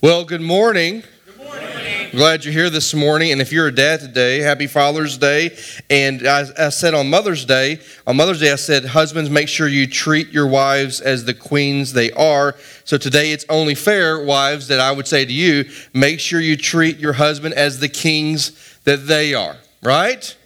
Well, 0.00 0.24
good 0.24 0.40
morning. 0.40 1.02
Good 1.26 1.38
morning. 1.38 2.10
Glad 2.12 2.44
you're 2.44 2.54
here 2.54 2.70
this 2.70 2.94
morning. 2.94 3.32
And 3.32 3.40
if 3.40 3.50
you're 3.50 3.66
a 3.66 3.74
dad 3.74 3.98
today, 3.98 4.38
happy 4.38 4.68
Father's 4.68 5.18
Day. 5.18 5.58
And 5.90 6.24
I, 6.24 6.44
I, 6.56 6.68
said 6.68 6.94
on 6.94 7.10
Mother's 7.10 7.44
Day, 7.44 7.80
on 8.06 8.16
Mother's 8.16 8.38
Day, 8.38 8.52
I 8.52 8.54
said, 8.54 8.84
husbands, 8.84 9.28
make 9.28 9.48
sure 9.48 9.66
you 9.66 9.88
treat 9.88 10.28
your 10.28 10.46
wives 10.46 11.00
as 11.00 11.24
the 11.24 11.34
queens 11.34 11.94
they 11.94 12.12
are. 12.12 12.54
So 12.84 12.96
today 12.96 13.32
it's 13.32 13.44
only 13.48 13.74
fair, 13.74 14.24
wives, 14.24 14.68
that 14.68 14.78
I 14.78 14.92
would 14.92 15.08
say 15.08 15.24
to 15.24 15.32
you, 15.32 15.68
make 15.92 16.20
sure 16.20 16.38
you 16.38 16.56
treat 16.56 16.98
your 16.98 17.14
husband 17.14 17.54
as 17.54 17.80
the 17.80 17.88
kings 17.88 18.52
that 18.84 19.08
they 19.08 19.34
are, 19.34 19.56
right? 19.82 20.36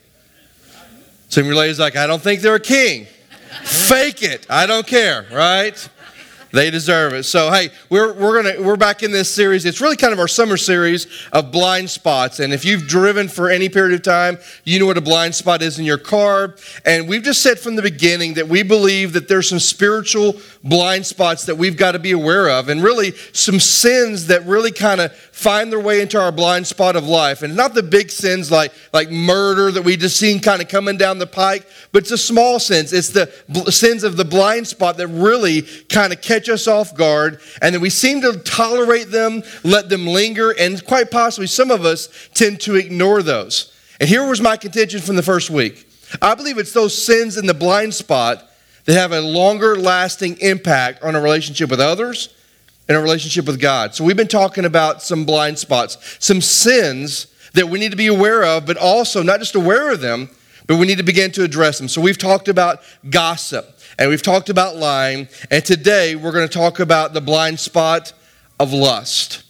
Some 1.29 1.43
of 1.43 1.47
your 1.49 1.57
ladies 1.57 1.79
like, 1.79 1.95
I 1.95 2.07
don't 2.07 2.23
think 2.23 2.41
they're 2.41 2.55
a 2.55 2.59
king. 2.59 3.05
Fake 3.65 4.23
it. 4.23 4.47
I 4.49 4.65
don't 4.65 4.87
care, 4.87 5.27
right? 5.31 5.77
They 6.53 6.71
deserve 6.71 7.15
it. 7.15 7.23
So 7.23 7.51
hey, 7.51 7.71
we're 7.89 8.13
we're 8.13 8.43
gonna 8.43 8.63
we're 8.63 8.77
back 8.77 9.03
in 9.03 9.11
this 9.11 9.35
series. 9.35 9.65
It's 9.65 9.81
really 9.81 9.97
kind 9.97 10.13
of 10.13 10.19
our 10.19 10.29
summer 10.29 10.59
series 10.59 11.07
of 11.33 11.51
blind 11.51 11.89
spots. 11.89 12.41
And 12.41 12.53
if 12.53 12.65
you've 12.65 12.87
driven 12.87 13.29
for 13.29 13.49
any 13.49 13.71
period 13.71 13.95
of 13.95 14.03
time, 14.03 14.37
you 14.65 14.79
know 14.79 14.85
what 14.85 14.99
a 14.99 15.03
blind 15.03 15.35
spot 15.35 15.63
is 15.63 15.79
in 15.79 15.87
your 15.87 15.97
car. 15.97 16.55
And 16.85 17.09
we've 17.09 17.23
just 17.23 17.43
said 17.43 17.59
from 17.59 17.77
the 17.77 17.83
beginning 17.83 18.35
that 18.35 18.49
we 18.49 18.63
believe 18.63 19.15
that 19.15 19.29
there's 19.29 19.49
some 19.49 19.61
spiritual 19.61 20.35
blind 20.65 21.05
spots 21.05 21.47
that 21.47 21.57
we've 21.57 21.77
got 21.77 21.93
to 21.93 21.99
be 21.99 22.13
aware 22.13 22.49
of, 22.49 22.69
and 22.69 22.83
really 22.83 23.13
some 23.33 23.59
sins 23.59 24.29
that 24.29 24.45
really 24.47 24.71
kind 24.71 25.01
of 25.01 25.13
find 25.13 25.73
their 25.73 25.81
way 25.81 26.01
into 26.01 26.21
our 26.21 26.31
blind 26.31 26.67
spot 26.67 26.95
of 26.95 27.05
life. 27.05 27.43
And 27.43 27.57
not 27.57 27.75
the 27.75 27.83
big 27.83 28.11
sins 28.11 28.51
like, 28.51 28.73
like 28.93 29.11
murder 29.11 29.71
that 29.73 29.83
we 29.83 29.97
just 29.97 30.17
seen 30.17 30.41
kind 30.41 30.63
of 30.63 30.69
coming 30.69 30.97
down 30.97 31.19
the 31.19 31.27
pike, 31.27 31.67
but 31.91 32.03
it's 32.03 32.11
the 32.11 32.19
small 32.19 32.61
sins. 32.61 32.93
It's 32.93 33.09
the 33.11 33.33
bl- 33.49 33.71
sins 33.71 34.05
of 34.05 34.17
the 34.17 34.25
blind 34.25 34.69
spot 34.69 34.97
that 34.99 35.09
really 35.09 35.63
kind 35.89 36.13
of 36.13 36.21
catch 36.21 36.49
us 36.49 36.69
off 36.69 36.95
guard. 36.95 37.41
And 37.61 37.75
then 37.75 37.83
we 37.83 37.91
seem 37.91 38.21
to 38.21 38.39
tolerate 38.39 39.11
them, 39.11 39.43
let 39.65 39.89
them 39.89 40.07
linger, 40.07 40.51
and 40.51 40.85
quite 40.87 41.11
possibly 41.11 41.49
some 41.49 41.71
of 41.71 41.85
us 41.85 42.09
tend 42.35 42.61
to 42.61 42.77
ignore 42.77 43.23
those. 43.23 43.73
And 44.01 44.09
here 44.09 44.27
was 44.27 44.41
my 44.41 44.57
contention 44.57 45.01
from 45.01 45.17
the 45.17 45.23
first 45.23 45.51
week. 45.51 45.89
I 46.21 46.35
believe 46.35 46.59
it's 46.59 46.73
those 46.73 47.01
sins 47.01 47.37
in 47.37 47.47
the 47.47 47.55
blind 47.55 47.95
spot 47.95 48.49
that 48.85 48.95
have 48.95 49.13
a 49.13 49.21
longer 49.21 49.77
lasting 49.77 50.39
impact 50.41 51.03
on 51.03 51.15
a 51.15 51.21
relationship 51.21 51.71
with 51.71 51.81
others 51.81 52.35
and 52.89 52.97
a 52.97 53.01
relationship 53.01 53.47
with 53.47 53.61
God. 53.61 53.95
So 53.95 54.05
we've 54.05 54.17
been 54.17 54.29
talking 54.29 54.65
about 54.65 55.03
some 55.03 55.25
blind 55.25 55.59
spots, 55.59 55.99
some 56.19 56.41
sins 56.41 57.29
that 57.55 57.69
we 57.69 57.79
need 57.79 57.91
to 57.91 57.97
be 57.97 58.09
aware 58.09 58.45
of, 58.45 58.67
but 58.67 58.77
also 58.77 59.23
not 59.23 59.39
just 59.39 59.55
aware 59.55 59.93
of 59.93 60.01
them, 60.01 60.31
but 60.67 60.79
we 60.79 60.87
need 60.87 60.99
to 60.99 61.05
begin 61.05 61.31
to 61.33 61.45
address 61.45 61.79
them. 61.79 61.89
So 61.89 62.01
we've 62.01 62.19
talked 62.19 62.49
about 62.49 62.81
gossip 63.11 63.79
and 63.99 64.09
we've 64.09 64.23
talked 64.23 64.49
about 64.49 64.77
lying, 64.77 65.29
and 65.51 65.65
today 65.65 66.17
we're 66.17 66.33
going 66.33 66.49
to 66.49 66.53
talk 66.53 66.81
about 66.81 67.13
the 67.13 67.21
blind 67.21 67.61
spot 67.61 68.13
of 68.59 68.73
lust. 68.73 69.45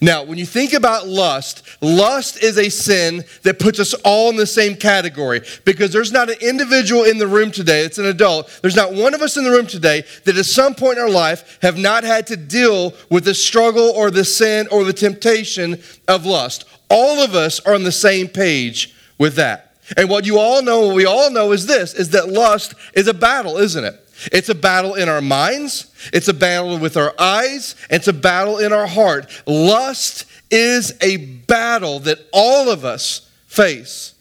Now, 0.00 0.24
when 0.24 0.38
you 0.38 0.46
think 0.46 0.72
about 0.72 1.06
lust, 1.06 1.62
lust 1.80 2.42
is 2.42 2.58
a 2.58 2.68
sin 2.68 3.24
that 3.42 3.58
puts 3.58 3.80
us 3.80 3.94
all 4.04 4.30
in 4.30 4.36
the 4.36 4.46
same 4.46 4.76
category 4.76 5.40
because 5.64 5.92
there's 5.92 6.12
not 6.12 6.28
an 6.28 6.36
individual 6.40 7.04
in 7.04 7.18
the 7.18 7.26
room 7.26 7.50
today 7.50 7.82
that's 7.82 7.98
an 7.98 8.06
adult. 8.06 8.58
There's 8.62 8.76
not 8.76 8.92
one 8.92 9.14
of 9.14 9.22
us 9.22 9.36
in 9.36 9.44
the 9.44 9.50
room 9.50 9.66
today 9.66 10.04
that 10.24 10.36
at 10.36 10.44
some 10.44 10.74
point 10.74 10.98
in 10.98 11.04
our 11.04 11.10
life 11.10 11.58
have 11.62 11.78
not 11.78 12.04
had 12.04 12.26
to 12.28 12.36
deal 12.36 12.94
with 13.10 13.24
the 13.24 13.34
struggle 13.34 13.90
or 13.90 14.10
the 14.10 14.24
sin 14.24 14.68
or 14.70 14.84
the 14.84 14.92
temptation 14.92 15.80
of 16.08 16.26
lust. 16.26 16.64
All 16.90 17.20
of 17.20 17.34
us 17.34 17.60
are 17.60 17.74
on 17.74 17.84
the 17.84 17.92
same 17.92 18.28
page 18.28 18.94
with 19.18 19.36
that. 19.36 19.74
And 19.96 20.08
what 20.08 20.26
you 20.26 20.38
all 20.38 20.62
know, 20.62 20.88
what 20.88 20.96
we 20.96 21.06
all 21.06 21.30
know 21.30 21.52
is 21.52 21.66
this 21.66 21.94
is 21.94 22.10
that 22.10 22.28
lust 22.28 22.74
is 22.94 23.06
a 23.06 23.14
battle, 23.14 23.56
isn't 23.56 23.84
it? 23.84 24.05
It's 24.32 24.48
a 24.48 24.54
battle 24.54 24.94
in 24.94 25.08
our 25.08 25.20
minds, 25.20 25.92
it's 26.12 26.28
a 26.28 26.34
battle 26.34 26.78
with 26.78 26.96
our 26.96 27.14
eyes, 27.18 27.74
it's 27.90 28.08
a 28.08 28.12
battle 28.12 28.58
in 28.58 28.72
our 28.72 28.86
heart. 28.86 29.30
Lust 29.46 30.24
is 30.50 30.96
a 31.00 31.16
battle 31.16 32.00
that 32.00 32.18
all 32.32 32.70
of 32.70 32.84
us 32.84 33.30
face 33.46 34.14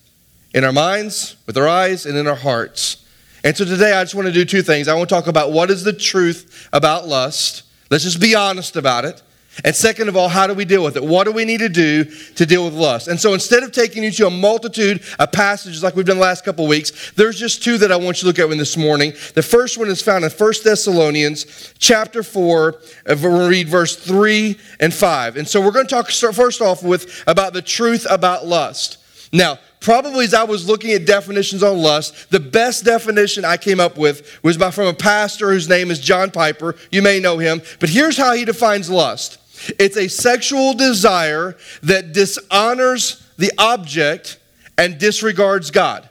in 0.53 0.63
our 0.63 0.73
minds, 0.73 1.35
with 1.45 1.57
our 1.57 1.67
eyes, 1.67 2.05
and 2.05 2.17
in 2.17 2.27
our 2.27 2.35
hearts. 2.35 3.05
And 3.43 3.55
so 3.55 3.63
today 3.63 3.93
I 3.93 4.03
just 4.03 4.15
want 4.15 4.27
to 4.27 4.33
do 4.33 4.45
two 4.45 4.61
things. 4.61 4.87
I 4.87 4.95
want 4.95 5.07
to 5.07 5.15
talk 5.15 5.27
about 5.27 5.51
what 5.51 5.69
is 5.69 5.83
the 5.83 5.93
truth 5.93 6.67
about 6.73 7.07
lust. 7.07 7.63
Let's 7.91 8.03
just 8.03 8.19
be 8.19 8.33
honest 8.33 8.75
about 8.75 9.05
it. 9.05 9.21
And 9.63 9.75
second 9.75 10.09
of 10.09 10.17
all, 10.17 10.27
how 10.27 10.47
do 10.47 10.53
we 10.53 10.65
deal 10.65 10.83
with 10.83 10.97
it? 10.97 11.03
What 11.03 11.23
do 11.23 11.31
we 11.31 11.45
need 11.45 11.59
to 11.59 11.69
do 11.69 12.03
to 12.03 12.45
deal 12.45 12.65
with 12.65 12.73
lust? 12.73 13.07
And 13.07 13.19
so 13.19 13.33
instead 13.33 13.63
of 13.63 13.71
taking 13.71 14.03
you 14.03 14.11
to 14.11 14.27
a 14.27 14.29
multitude 14.29 15.01
of 15.17 15.31
passages 15.31 15.81
like 15.81 15.95
we've 15.95 16.05
done 16.05 16.17
the 16.17 16.23
last 16.23 16.43
couple 16.43 16.67
weeks, 16.67 17.13
there's 17.13 17.39
just 17.39 17.63
two 17.63 17.77
that 17.77 17.91
I 17.91 17.95
want 17.95 18.17
you 18.17 18.21
to 18.21 18.27
look 18.27 18.39
at 18.39 18.51
in 18.51 18.57
this 18.57 18.75
morning. 18.75 19.13
The 19.33 19.41
first 19.41 19.77
one 19.77 19.87
is 19.87 20.01
found 20.01 20.25
in 20.25 20.31
1 20.31 20.53
Thessalonians 20.63 21.73
chapter 21.79 22.21
4, 22.21 22.75
uh, 23.07 23.15
we'll 23.21 23.49
read 23.49 23.69
verse 23.69 23.95
3 23.95 24.57
and 24.79 24.93
5. 24.93 25.37
And 25.37 25.47
so 25.47 25.61
we're 25.61 25.71
going 25.71 25.87
to 25.87 25.95
talk 25.95 26.09
first 26.09 26.61
off 26.61 26.83
with 26.83 27.23
about 27.27 27.53
the 27.53 27.61
truth 27.61 28.05
about 28.09 28.45
lust. 28.45 28.97
Now, 29.31 29.59
probably 29.79 30.25
as 30.25 30.33
I 30.33 30.43
was 30.43 30.67
looking 30.67 30.91
at 30.91 31.05
definitions 31.05 31.63
on 31.63 31.77
lust, 31.77 32.29
the 32.29 32.39
best 32.39 32.85
definition 32.85 33.45
I 33.45 33.57
came 33.57 33.79
up 33.79 33.97
with 33.97 34.43
was 34.43 34.57
by 34.57 34.71
from 34.71 34.87
a 34.87 34.93
pastor 34.93 35.51
whose 35.51 35.69
name 35.69 35.91
is 35.91 35.99
John 35.99 36.31
Piper. 36.31 36.75
You 36.91 37.01
may 37.01 37.19
know 37.19 37.37
him, 37.37 37.61
but 37.79 37.89
here's 37.89 38.17
how 38.17 38.33
he 38.33 38.45
defines 38.45 38.89
lust. 38.89 39.39
It's 39.79 39.97
a 39.97 40.07
sexual 40.07 40.73
desire 40.73 41.55
that 41.83 42.13
dishonors 42.13 43.25
the 43.37 43.51
object 43.57 44.39
and 44.77 44.97
disregards 44.97 45.71
God. 45.71 46.07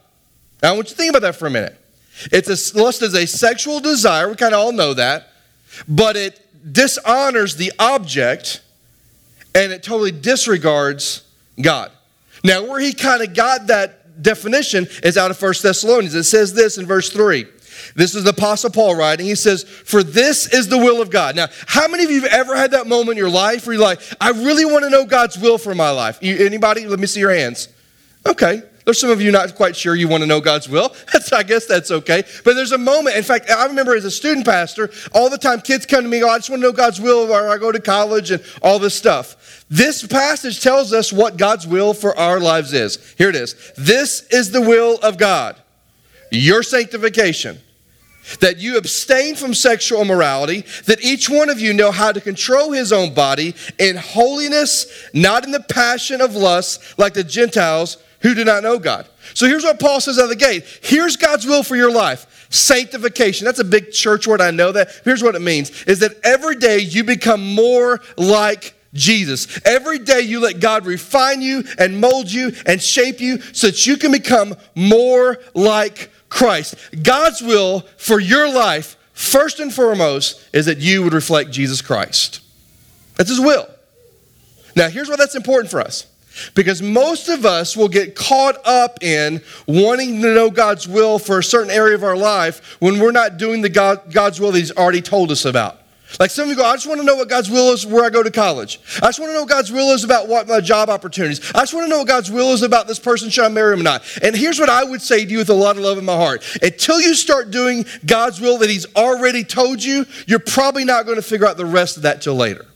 Now, 0.63 0.73
I 0.73 0.77
want 0.77 0.89
you 0.89 0.91
to 0.91 0.97
think 0.97 1.11
about 1.11 1.23
that 1.23 1.37
for 1.37 1.47
a 1.47 1.51
minute. 1.51 1.79
It's 2.33 2.49
a, 2.49 2.79
lust 2.79 3.03
is 3.03 3.15
a 3.15 3.27
sexual 3.27 3.81
desire, 3.81 4.29
we 4.29 4.37
kind 4.37 4.55
of 4.55 4.61
all 4.61 4.73
know 4.73 4.95
that, 4.95 5.33
but 5.89 6.17
it 6.17 6.41
dishonors 6.73 7.57
the 7.57 7.73
object 7.79 8.63
and 9.55 9.73
it 9.73 9.83
totally 9.83 10.13
disregards 10.13 11.23
God. 11.61 11.91
Now, 12.43 12.65
where 12.65 12.81
he 12.81 12.93
kind 12.93 13.23
of 13.23 13.35
got 13.35 13.67
that 13.69 14.23
definition 14.23 14.87
is 15.03 15.17
out 15.17 15.31
of 15.31 15.37
First 15.37 15.63
Thessalonians. 15.63 16.15
It 16.15 16.25
says 16.25 16.55
this 16.55 16.79
in 16.79 16.87
verse 16.87 17.11
3 17.11 17.47
this 17.95 18.15
is 18.15 18.25
the 18.25 18.31
Apostle 18.31 18.71
Paul 18.71 18.97
writing. 18.97 19.27
He 19.27 19.35
says, 19.35 19.65
For 19.65 20.03
this 20.03 20.53
is 20.53 20.69
the 20.69 20.79
will 20.79 21.01
of 21.03 21.11
God. 21.11 21.37
Now, 21.37 21.49
how 21.67 21.89
many 21.89 22.05
of 22.05 22.11
you 22.11 22.23
have 22.23 22.33
ever 22.33 22.57
had 22.57 22.73
that 22.73 22.87
moment 22.87 23.13
in 23.13 23.17
your 23.17 23.31
life 23.31 23.67
where 23.67 23.75
you're 23.75 23.83
like, 23.83 24.01
I 24.21 24.31
really 24.31 24.65
want 24.65 24.85
to 24.85 24.91
know 24.91 25.05
God's 25.05 25.39
will 25.39 25.59
for 25.59 25.75
my 25.75 25.91
life? 25.91 26.19
You, 26.23 26.45
anybody? 26.45 26.87
Let 26.87 26.99
me 26.99 27.07
see 27.07 27.21
your 27.21 27.35
hands. 27.35 27.69
Okay. 28.27 28.63
There's 28.85 29.01
some 29.01 29.11
of 29.11 29.21
you 29.21 29.31
not 29.31 29.55
quite 29.55 29.75
sure 29.75 29.95
you 29.95 30.09
want 30.09 30.23
to 30.23 30.27
know 30.27 30.41
God's 30.41 30.69
will. 30.69 30.95
That's, 31.13 31.33
I 31.33 31.43
guess 31.43 31.67
that's 31.67 31.91
okay. 31.91 32.23
But 32.45 32.55
there's 32.55 32.73
a 32.73 32.79
moment. 32.79 33.17
In 33.17 33.23
fact, 33.23 33.51
I 33.51 33.67
remember 33.67 33.97
as 33.97 34.05
a 34.05 34.11
student 34.11 34.45
pastor, 34.45 34.91
all 35.15 35.31
the 35.31 35.39
time 35.39 35.61
kids 35.61 35.87
come 35.87 36.03
to 36.03 36.09
me, 36.09 36.23
oh, 36.23 36.29
I 36.29 36.39
just 36.39 36.51
want 36.51 36.61
to 36.61 36.69
know 36.69 36.73
God's 36.73 37.01
will 37.01 37.33
or 37.33 37.49
I 37.49 37.57
go 37.57 37.73
to 37.73 37.81
college 37.81 38.31
and 38.31 38.45
all 38.63 38.79
this 38.79 38.95
stuff. 38.95 39.65
This 39.71 40.07
passage 40.07 40.61
tells 40.61 40.93
us 40.93 41.13
what 41.13 41.39
God's 41.39 41.67
will 41.67 41.95
for 41.95 42.17
our 42.19 42.39
lives 42.39 42.73
is. 42.73 43.15
Here 43.17 43.31
it 43.31 43.37
is. 43.37 43.73
This 43.77 44.27
is 44.29 44.51
the 44.51 44.61
will 44.61 44.99
of 45.03 45.17
God, 45.17 45.57
your 46.31 46.63
sanctification 46.63 47.59
that 48.41 48.59
you 48.59 48.77
abstain 48.77 49.37
from 49.37 49.55
sexual 49.55 50.03
immorality, 50.03 50.65
that 50.87 51.03
each 51.05 51.29
one 51.29 51.51
of 51.51 51.61
you 51.61 51.73
know 51.73 51.91
how 51.91 52.13
to 52.13 52.21
control 52.21 52.73
his 52.73 52.93
own 52.93 53.15
body 53.15 53.55
in 53.79 53.97
holiness, 53.97 55.09
not 55.13 55.45
in 55.45 55.51
the 55.51 55.61
passion 55.61 56.21
of 56.21 56.35
lust 56.35 56.99
like 56.99 57.15
the 57.15 57.25
Gentiles 57.25 57.99
who 58.21 58.35
do 58.35 58.45
not 58.45 58.63
know 58.63 58.79
God. 58.79 59.07
So 59.35 59.47
here's 59.47 59.65
what 59.65 59.79
Paul 59.79 60.01
says 60.01 60.19
out 60.19 60.25
of 60.25 60.31
the 60.31 60.37
gate. 60.37 60.65
Here's 60.83 61.17
God's 61.17 61.47
will 61.47 61.63
for 61.63 61.77
your 61.77 61.93
life. 61.93 62.47
Sanctification. 62.49 63.45
That's 63.45 63.59
a 63.59 63.65
big 63.65 63.93
church 63.93 64.27
word. 64.27 64.41
I 64.41 64.51
know 64.51 64.73
that. 64.73 64.89
Here's 65.05 65.23
what 65.23 65.35
it 65.35 65.43
means 65.43 65.85
is 65.85 65.99
that 65.99 66.13
every 66.25 66.57
day 66.57 66.79
you 66.79 67.05
become 67.05 67.55
more 67.55 68.01
like 68.17 68.75
Jesus. 68.95 69.61
Every 69.67 69.99
day 69.99 70.21
you 70.21 70.41
let 70.41 70.61
God 70.61 70.87
refine 70.87 71.43
you 71.43 71.65
and 71.79 72.01
mold 72.01 72.33
you 72.33 72.53
and 72.65 72.81
shape 72.81 73.21
you 73.21 73.41
so 73.53 73.67
that 73.67 73.87
you 73.87 73.97
can 73.97 74.13
become 74.13 74.55
more 74.75 75.39
like 75.53 76.11
Christ. 76.35 76.75
God's 77.01 77.41
will 77.41 77.83
for 77.97 78.19
your 78.19 78.53
life, 78.53 78.97
first 79.13 79.61
and 79.61 79.73
foremost, 79.73 80.45
is 80.53 80.67
that 80.67 80.79
you 80.79 81.05
would 81.05 81.13
reflect 81.13 81.53
Jesus 81.53 81.81
Christ. 81.81 82.41
That's 83.15 83.31
His 83.31 83.39
will. 83.39 83.69
Now, 84.75 84.89
here's 84.89 85.09
why 85.09 85.15
that's 85.15 85.37
important 85.37 85.71
for 85.71 85.81
us. 85.81 86.09
Because 86.57 86.83
most 86.83 87.29
of 87.29 87.47
us 87.47 87.77
will 87.77 87.89
get 87.89 88.17
caught 88.17 88.57
up 88.67 88.99
in 89.01 89.41
wanting 89.69 90.21
to 90.23 90.35
know 90.35 90.51
God's 90.51 90.89
will 90.89 91.21
for 91.21 91.39
a 91.39 91.45
certain 91.45 91.71
area 91.71 91.95
of 91.95 92.03
our 92.03 92.17
life 92.17 92.77
when 92.81 92.99
we're 92.99 93.13
not 93.13 93.37
doing 93.37 93.63
the 93.63 93.69
God, 93.69 94.13
God's 94.13 94.41
will 94.41 94.51
that 94.51 94.59
He's 94.59 94.73
already 94.73 95.03
told 95.03 95.31
us 95.31 95.45
about. 95.45 95.79
Like 96.21 96.31
some 96.31 96.45
of 96.45 96.51
you 96.51 96.57
go, 96.57 96.65
I 96.65 96.75
just 96.75 96.87
want 96.87 97.01
to 97.01 97.07
know 97.07 97.17
what 97.17 97.29
God's 97.29 97.51
will 97.51 97.73
is 97.73 97.85
where 97.85 98.05
I 98.05 98.11
go 98.11 98.23
to 98.23 98.31
college. 98.31 98.81
I 99.03 99.07
just 99.07 99.19
want 99.19 99.31
to 99.31 99.35
know 99.35 99.41
what 99.41 99.51
God's 99.51 99.73
will 99.73 99.93
is 99.93 100.05
about 100.05 100.29
what 100.29 100.47
my 100.47 100.61
job 100.61 100.89
opportunities. 100.89 101.41
I 101.55 101.61
just 101.61 101.75
want 101.75 101.85
to 101.87 101.89
know 101.89 101.99
what 101.99 102.09
God's 102.09 102.31
will 102.31 102.53
is 102.53 102.63
about 102.63 102.87
this 102.87 102.99
person, 102.99 103.31
should 103.31 103.45
I 103.45 103.49
marry 103.49 103.73
him 103.73 103.81
or 103.81 103.85
not? 103.85 104.05
And 104.23 104.37
here's 104.37 104.61
what 104.61 104.69
I 104.69 104.85
would 104.85 105.03
say 105.03 105.25
to 105.25 105.31
you 105.31 105.39
with 105.39 105.51
a 105.51 105.55
lot 105.55 105.77
of 105.77 105.83
love 105.83 105.99
in 105.99 106.05
my 106.05 106.17
heart. 106.17 106.45
Until 106.63 107.01
you 107.01 107.15
start 107.15 107.51
doing 107.51 107.85
God's 108.07 108.41
will 108.41 108.59
that 108.59 108.71
He's 108.71 108.87
already 108.95 109.45
told 109.45 109.83
you, 109.83 110.07
you're 110.27 110.39
probably 110.39 110.85
not 110.85 111.05
going 111.05 111.17
to 111.17 111.23
figure 111.23 111.47
out 111.47 111.57
the 111.57 111.67
rest 111.67 111.97
of 111.97 112.05
that 112.05 112.23
till 112.23 112.35
later. 112.35 112.67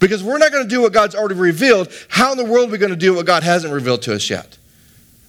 Because 0.00 0.22
we're 0.22 0.38
not 0.38 0.52
going 0.52 0.64
to 0.64 0.68
do 0.68 0.82
what 0.82 0.92
God's 0.92 1.14
already 1.14 1.34
revealed. 1.34 1.92
How 2.08 2.32
in 2.32 2.38
the 2.38 2.44
world 2.44 2.68
are 2.68 2.72
we 2.72 2.78
going 2.78 2.90
to 2.90 2.96
do 2.96 3.14
what 3.14 3.26
God 3.26 3.42
hasn't 3.42 3.72
revealed 3.72 4.02
to 4.02 4.14
us 4.14 4.28
yet? 4.28 4.57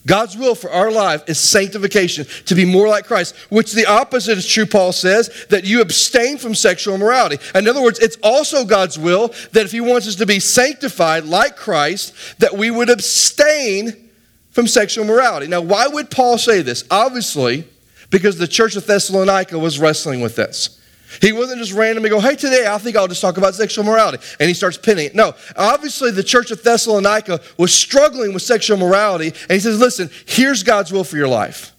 God's 0.09 0.35
will 0.35 0.55
for 0.55 0.71
our 0.71 0.91
life 0.91 1.21
is 1.29 1.39
sanctification, 1.39 2.25
to 2.45 2.55
be 2.55 2.65
more 2.65 2.87
like 2.87 3.05
Christ, 3.05 3.35
which 3.49 3.73
the 3.73 3.85
opposite 3.85 4.39
is 4.39 4.47
true, 4.47 4.65
Paul 4.65 4.91
says, 4.91 5.45
that 5.51 5.65
you 5.65 5.81
abstain 5.81 6.39
from 6.39 6.55
sexual 6.55 6.95
immorality. 6.95 7.37
In 7.53 7.67
other 7.67 7.83
words, 7.83 7.99
it's 7.99 8.17
also 8.23 8.65
God's 8.65 8.97
will 8.97 9.27
that 9.51 9.65
if 9.65 9.71
He 9.71 9.81
wants 9.81 10.07
us 10.07 10.15
to 10.15 10.25
be 10.25 10.39
sanctified 10.39 11.25
like 11.25 11.55
Christ, 11.55 12.39
that 12.39 12.57
we 12.57 12.71
would 12.71 12.89
abstain 12.89 14.09
from 14.49 14.65
sexual 14.65 15.05
morality. 15.05 15.45
Now, 15.45 15.61
why 15.61 15.87
would 15.87 16.09
Paul 16.09 16.39
say 16.39 16.63
this? 16.63 16.85
Obviously, 16.89 17.65
because 18.09 18.39
the 18.39 18.47
church 18.47 18.75
of 18.75 18.87
Thessalonica 18.87 19.59
was 19.59 19.77
wrestling 19.77 20.21
with 20.21 20.35
this. 20.35 20.78
He 21.21 21.31
wasn't 21.31 21.59
just 21.59 21.73
randomly 21.73 22.09
go, 22.09 22.19
hey, 22.19 22.35
today 22.35 22.67
I 22.67 22.77
think 22.77 22.95
I'll 22.95 23.07
just 23.07 23.21
talk 23.21 23.37
about 23.37 23.55
sexual 23.55 23.83
morality. 23.83 24.23
And 24.39 24.47
he 24.47 24.53
starts 24.53 24.77
pinning 24.77 25.07
it. 25.07 25.15
No, 25.15 25.33
obviously 25.55 26.11
the 26.11 26.23
church 26.23 26.51
of 26.51 26.61
Thessalonica 26.63 27.41
was 27.57 27.73
struggling 27.73 28.33
with 28.33 28.43
sexual 28.43 28.77
morality. 28.77 29.27
And 29.27 29.51
he 29.51 29.59
says, 29.59 29.79
listen, 29.79 30.09
here's 30.25 30.63
God's 30.63 30.91
will 30.91 31.03
for 31.03 31.17
your 31.17 31.27
life 31.27 31.73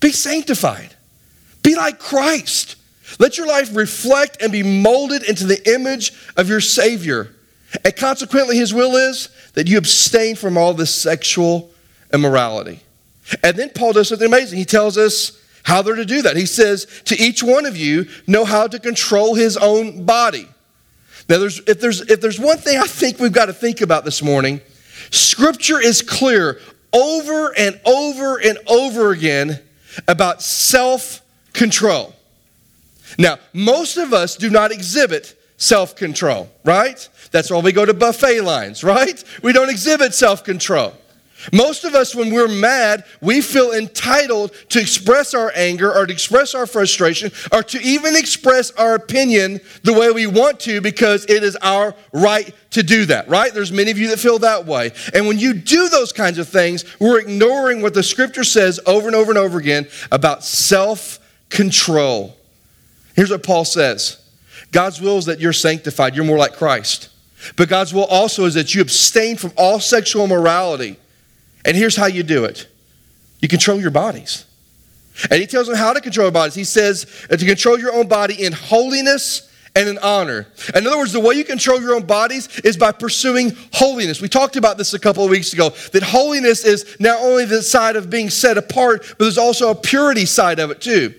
be 0.00 0.12
sanctified, 0.12 0.94
be 1.62 1.76
like 1.76 1.98
Christ. 1.98 2.76
Let 3.18 3.36
your 3.36 3.46
life 3.46 3.74
reflect 3.74 4.40
and 4.40 4.52
be 4.52 4.62
molded 4.62 5.24
into 5.24 5.44
the 5.44 5.74
image 5.74 6.12
of 6.36 6.48
your 6.48 6.60
Savior. 6.60 7.34
And 7.84 7.94
consequently, 7.94 8.56
his 8.56 8.72
will 8.72 8.96
is 8.96 9.28
that 9.54 9.68
you 9.68 9.78
abstain 9.78 10.36
from 10.36 10.56
all 10.56 10.74
this 10.74 10.94
sexual 10.94 11.70
immorality. 12.12 12.80
And 13.42 13.56
then 13.56 13.70
Paul 13.70 13.92
does 13.92 14.08
something 14.08 14.26
amazing. 14.26 14.58
He 14.58 14.64
tells 14.64 14.96
us 14.96 15.40
how 15.62 15.82
they're 15.82 15.96
to 15.96 16.04
do 16.04 16.22
that. 16.22 16.36
He 16.36 16.46
says, 16.46 16.86
To 17.06 17.16
each 17.18 17.42
one 17.42 17.66
of 17.66 17.76
you, 17.76 18.06
know 18.26 18.44
how 18.44 18.66
to 18.66 18.78
control 18.78 19.34
his 19.34 19.56
own 19.56 20.04
body. 20.04 20.48
Now, 21.28 21.38
there's, 21.38 21.60
if, 21.60 21.80
there's, 21.80 22.00
if 22.10 22.20
there's 22.20 22.40
one 22.40 22.58
thing 22.58 22.78
I 22.78 22.86
think 22.86 23.18
we've 23.18 23.32
got 23.32 23.46
to 23.46 23.52
think 23.52 23.80
about 23.80 24.04
this 24.04 24.22
morning, 24.22 24.60
Scripture 25.10 25.80
is 25.80 26.02
clear 26.02 26.60
over 26.92 27.56
and 27.56 27.80
over 27.84 28.36
and 28.38 28.58
over 28.66 29.12
again 29.12 29.60
about 30.08 30.42
self 30.42 31.22
control. 31.52 32.14
Now, 33.18 33.38
most 33.52 33.96
of 33.96 34.12
us 34.12 34.36
do 34.36 34.50
not 34.50 34.72
exhibit 34.72 35.36
self 35.56 35.94
control, 35.94 36.50
right? 36.64 37.08
That's 37.30 37.50
why 37.50 37.60
we 37.60 37.72
go 37.72 37.84
to 37.84 37.94
buffet 37.94 38.40
lines, 38.40 38.82
right? 38.84 39.22
We 39.42 39.52
don't 39.52 39.70
exhibit 39.70 40.14
self 40.14 40.44
control. 40.44 40.94
Most 41.52 41.84
of 41.84 41.94
us, 41.94 42.14
when 42.14 42.32
we're 42.32 42.48
mad, 42.48 43.04
we 43.20 43.40
feel 43.40 43.72
entitled 43.72 44.52
to 44.70 44.80
express 44.80 45.32
our 45.34 45.52
anger 45.54 45.92
or 45.92 46.06
to 46.06 46.12
express 46.12 46.54
our 46.54 46.66
frustration 46.66 47.32
or 47.52 47.62
to 47.62 47.80
even 47.80 48.16
express 48.16 48.70
our 48.72 48.94
opinion 48.94 49.60
the 49.82 49.92
way 49.92 50.10
we 50.10 50.26
want 50.26 50.60
to 50.60 50.80
because 50.80 51.24
it 51.26 51.42
is 51.42 51.56
our 51.56 51.94
right 52.12 52.54
to 52.70 52.82
do 52.82 53.06
that, 53.06 53.28
right? 53.28 53.52
There's 53.54 53.72
many 53.72 53.90
of 53.90 53.98
you 53.98 54.08
that 54.08 54.18
feel 54.18 54.38
that 54.40 54.66
way. 54.66 54.92
And 55.14 55.26
when 55.26 55.38
you 55.38 55.54
do 55.54 55.88
those 55.88 56.12
kinds 56.12 56.38
of 56.38 56.48
things, 56.48 56.84
we're 57.00 57.18
ignoring 57.18 57.80
what 57.80 57.94
the 57.94 58.02
scripture 58.02 58.44
says 58.44 58.78
over 58.86 59.06
and 59.06 59.16
over 59.16 59.30
and 59.30 59.38
over 59.38 59.58
again 59.58 59.88
about 60.12 60.44
self 60.44 61.18
control. 61.48 62.36
Here's 63.14 63.30
what 63.30 63.42
Paul 63.42 63.64
says 63.64 64.22
God's 64.72 65.00
will 65.00 65.18
is 65.18 65.26
that 65.26 65.40
you're 65.40 65.52
sanctified, 65.52 66.14
you're 66.14 66.24
more 66.24 66.38
like 66.38 66.54
Christ. 66.54 67.08
But 67.56 67.70
God's 67.70 67.94
will 67.94 68.04
also 68.04 68.44
is 68.44 68.54
that 68.54 68.74
you 68.74 68.82
abstain 68.82 69.36
from 69.36 69.52
all 69.56 69.80
sexual 69.80 70.24
immorality. 70.24 70.98
And 71.64 71.76
here's 71.76 71.96
how 71.96 72.06
you 72.06 72.22
do 72.22 72.44
it 72.44 72.66
you 73.40 73.48
control 73.48 73.80
your 73.80 73.90
bodies. 73.90 74.46
And 75.30 75.40
he 75.40 75.46
tells 75.46 75.66
them 75.66 75.76
how 75.76 75.92
to 75.92 76.00
control 76.00 76.26
your 76.26 76.32
bodies. 76.32 76.54
He 76.54 76.64
says 76.64 77.06
to 77.28 77.36
control 77.36 77.78
your 77.78 77.92
own 77.92 78.08
body 78.08 78.42
in 78.44 78.52
holiness 78.52 79.50
and 79.76 79.88
in 79.88 79.98
honor. 79.98 80.46
In 80.74 80.86
other 80.86 80.98
words, 80.98 81.12
the 81.12 81.20
way 81.20 81.34
you 81.34 81.44
control 81.44 81.80
your 81.80 81.94
own 81.94 82.06
bodies 82.06 82.48
is 82.60 82.76
by 82.76 82.92
pursuing 82.92 83.52
holiness. 83.72 84.20
We 84.20 84.28
talked 84.28 84.56
about 84.56 84.78
this 84.78 84.94
a 84.94 84.98
couple 84.98 85.24
of 85.24 85.30
weeks 85.30 85.52
ago 85.52 85.70
that 85.92 86.02
holiness 86.02 86.64
is 86.64 86.96
not 86.98 87.20
only 87.20 87.44
the 87.44 87.62
side 87.62 87.96
of 87.96 88.10
being 88.10 88.30
set 88.30 88.56
apart, 88.56 89.02
but 89.08 89.18
there's 89.18 89.38
also 89.38 89.70
a 89.70 89.74
purity 89.74 90.26
side 90.26 90.58
of 90.58 90.70
it 90.70 90.80
too. 90.80 91.14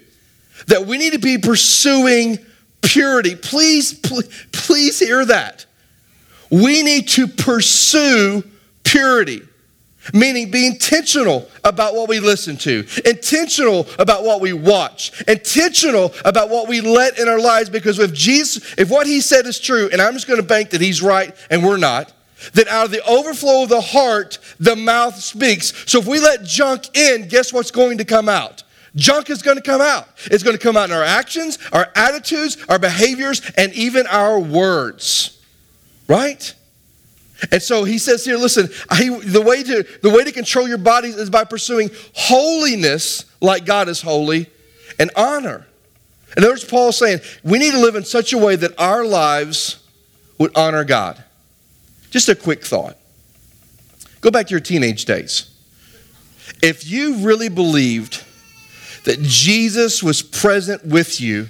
That 0.68 0.86
we 0.86 0.98
need 0.98 1.14
to 1.14 1.20
be 1.20 1.38
pursuing 1.38 2.40
purity. 2.82 3.36
Please, 3.36 3.94
please 4.52 5.00
hear 5.00 5.26
that. 5.26 5.66
We 6.50 6.84
need 6.84 7.08
to 7.10 7.28
pursue 7.28 8.44
purity. 8.84 9.42
Meaning, 10.14 10.50
be 10.50 10.66
intentional 10.66 11.48
about 11.64 11.94
what 11.94 12.10
we 12.10 12.20
listen 12.20 12.58
to, 12.58 12.86
intentional 13.06 13.88
about 14.00 14.24
what 14.24 14.42
we 14.42 14.52
watch, 14.52 15.22
intentional 15.28 16.14
about 16.26 16.50
what 16.50 16.68
we 16.68 16.82
let 16.82 17.20
in 17.20 17.28
our 17.28 17.40
lives. 17.40 17.70
Because 17.70 18.00
if 18.00 18.12
Jesus, 18.12 18.74
if 18.80 18.90
what 18.90 19.06
he 19.06 19.22
said 19.22 19.46
is 19.46 19.60
true, 19.60 19.90
and 19.92 20.02
I'm 20.02 20.14
just 20.14 20.28
going 20.28 20.42
to 20.42 20.46
bank 20.46 20.72
that 20.72 20.82
he's 20.82 21.02
right 21.02 21.36
and 21.52 21.64
we're 21.64 21.78
not, 21.78 22.14
that 22.54 22.68
out 22.68 22.86
of 22.86 22.92
the 22.92 23.06
overflow 23.06 23.64
of 23.64 23.70
the 23.70 23.82
heart, 23.82 24.40
the 24.60 24.76
mouth 24.76 25.16
speaks. 25.16 25.74
So 25.90 26.00
if 26.00 26.08
we 26.08 26.20
let 26.20 26.44
junk 26.44 26.98
in, 26.98 27.28
guess 27.28 27.54
what's 27.54 27.72
going 27.72 28.00
to 28.00 28.06
come 28.06 28.28
out? 28.28 28.64
Junk 28.96 29.30
is 29.30 29.42
going 29.42 29.58
to 29.58 29.64
come 29.64 29.82
out. 29.82 30.08
It's 30.26 30.44
going 30.44 30.58
to 30.58 30.62
come 30.62 30.76
out 30.76 30.90
in 30.90 30.96
our 30.96 31.04
actions, 31.04 31.60
our 31.72 31.90
attitudes, 31.96 32.58
our 32.68 32.80
behaviors, 32.80 33.42
and 33.56 33.72
even 33.74 34.08
our 34.08 34.40
words. 34.40 35.40
Right? 36.08 36.54
And 37.50 37.62
so 37.62 37.84
he 37.84 37.98
says 37.98 38.24
here, 38.24 38.38
listen, 38.38 38.68
the, 38.90 39.42
way 39.44 39.64
to, 39.64 39.84
the 40.02 40.10
way 40.10 40.24
to 40.24 40.32
control 40.32 40.68
your 40.68 40.78
bodies 40.78 41.16
is 41.16 41.30
by 41.30 41.44
pursuing 41.44 41.90
holiness 42.14 43.26
like 43.40 43.66
God 43.66 43.90
is 43.90 44.02
holy 44.02 44.48
and 45.00 45.10
honor. 45.16 45.66
And 46.36 46.46
there's 46.46 46.64
Paul 46.64 46.92
saying, 46.92 47.22
we 47.44 47.58
need 47.58 47.72
to 47.72 47.80
live 47.80 47.96
in 47.96 48.06
such 48.06 48.32
a 48.32 48.38
way 48.38 48.56
that 48.56 48.80
our 48.80 49.04
lives 49.04 49.86
would 50.38 50.56
honor 50.56 50.84
God. 50.84 51.24
Just 52.12 52.30
a 52.30 52.36
quick 52.36 52.64
thought. 52.64 52.98
Go 54.22 54.30
back 54.30 54.48
to 54.48 54.52
your 54.52 54.60
teenage 54.60 55.06
days. 55.06 55.50
If 56.62 56.88
you 56.88 57.16
really 57.18 57.50
believed 57.50 58.24
that 59.06 59.20
Jesus 59.22 60.04
was 60.04 60.22
present 60.22 60.86
with 60.86 61.20
you, 61.20 61.50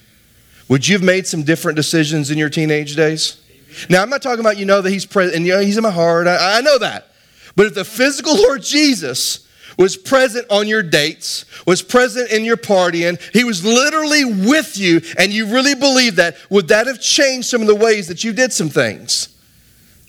would 0.70 0.88
you 0.88 0.96
have 0.96 1.04
made 1.04 1.28
some 1.28 1.44
different 1.44 1.76
decisions 1.76 2.32
in 2.32 2.38
your 2.38 2.50
teenage 2.50 2.96
days? 2.96 3.41
Now, 3.90 4.02
I'm 4.02 4.10
not 4.10 4.22
talking 4.22 4.40
about 4.40 4.58
you 4.58 4.66
know 4.66 4.82
that 4.82 4.90
he's 4.90 5.06
present, 5.06 5.36
and 5.36 5.46
you 5.46 5.54
know, 5.54 5.62
he's 5.62 5.78
in 5.78 5.84
my 5.84 5.92
heart. 5.92 6.28
I, 6.28 6.58
I 6.58 6.62
know 6.62 6.78
that. 6.80 7.08
But 7.56 7.68
if 7.68 7.74
the 7.74 7.86
physical 7.86 8.36
Lord 8.36 8.62
Jesus 8.62 9.48
was 9.78 9.98
present 9.98 10.46
on 10.50 10.68
your 10.68 10.84
dates, 10.84 11.46
was 11.66 11.82
present 11.82 12.32
in 12.32 12.46
your 12.46 12.58
partying, 12.58 13.20
he 13.34 13.44
was 13.44 13.66
literally 13.66 14.26
with 14.26 14.78
you, 14.78 15.02
and 15.18 15.32
you 15.32 15.48
really 15.48 15.76
believe 15.76 16.18
that, 16.18 16.38
would 16.50 16.68
that 16.70 16.88
have 16.88 17.02
changed 17.02 17.48
some 17.48 17.62
of 17.62 17.68
the 17.68 17.76
ways 17.76 18.08
that 18.08 18.24
you 18.24 18.34
did 18.34 18.54
some 18.54 18.70
things? 18.70 19.30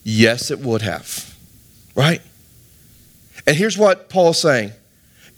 Yes, 0.02 0.50
it 0.50 0.58
would 0.60 0.82
have. 0.82 1.36
Right? 1.94 2.22
And 3.46 3.56
here's 3.56 3.78
what 3.78 4.08
Paul's 4.08 4.40
saying 4.40 4.72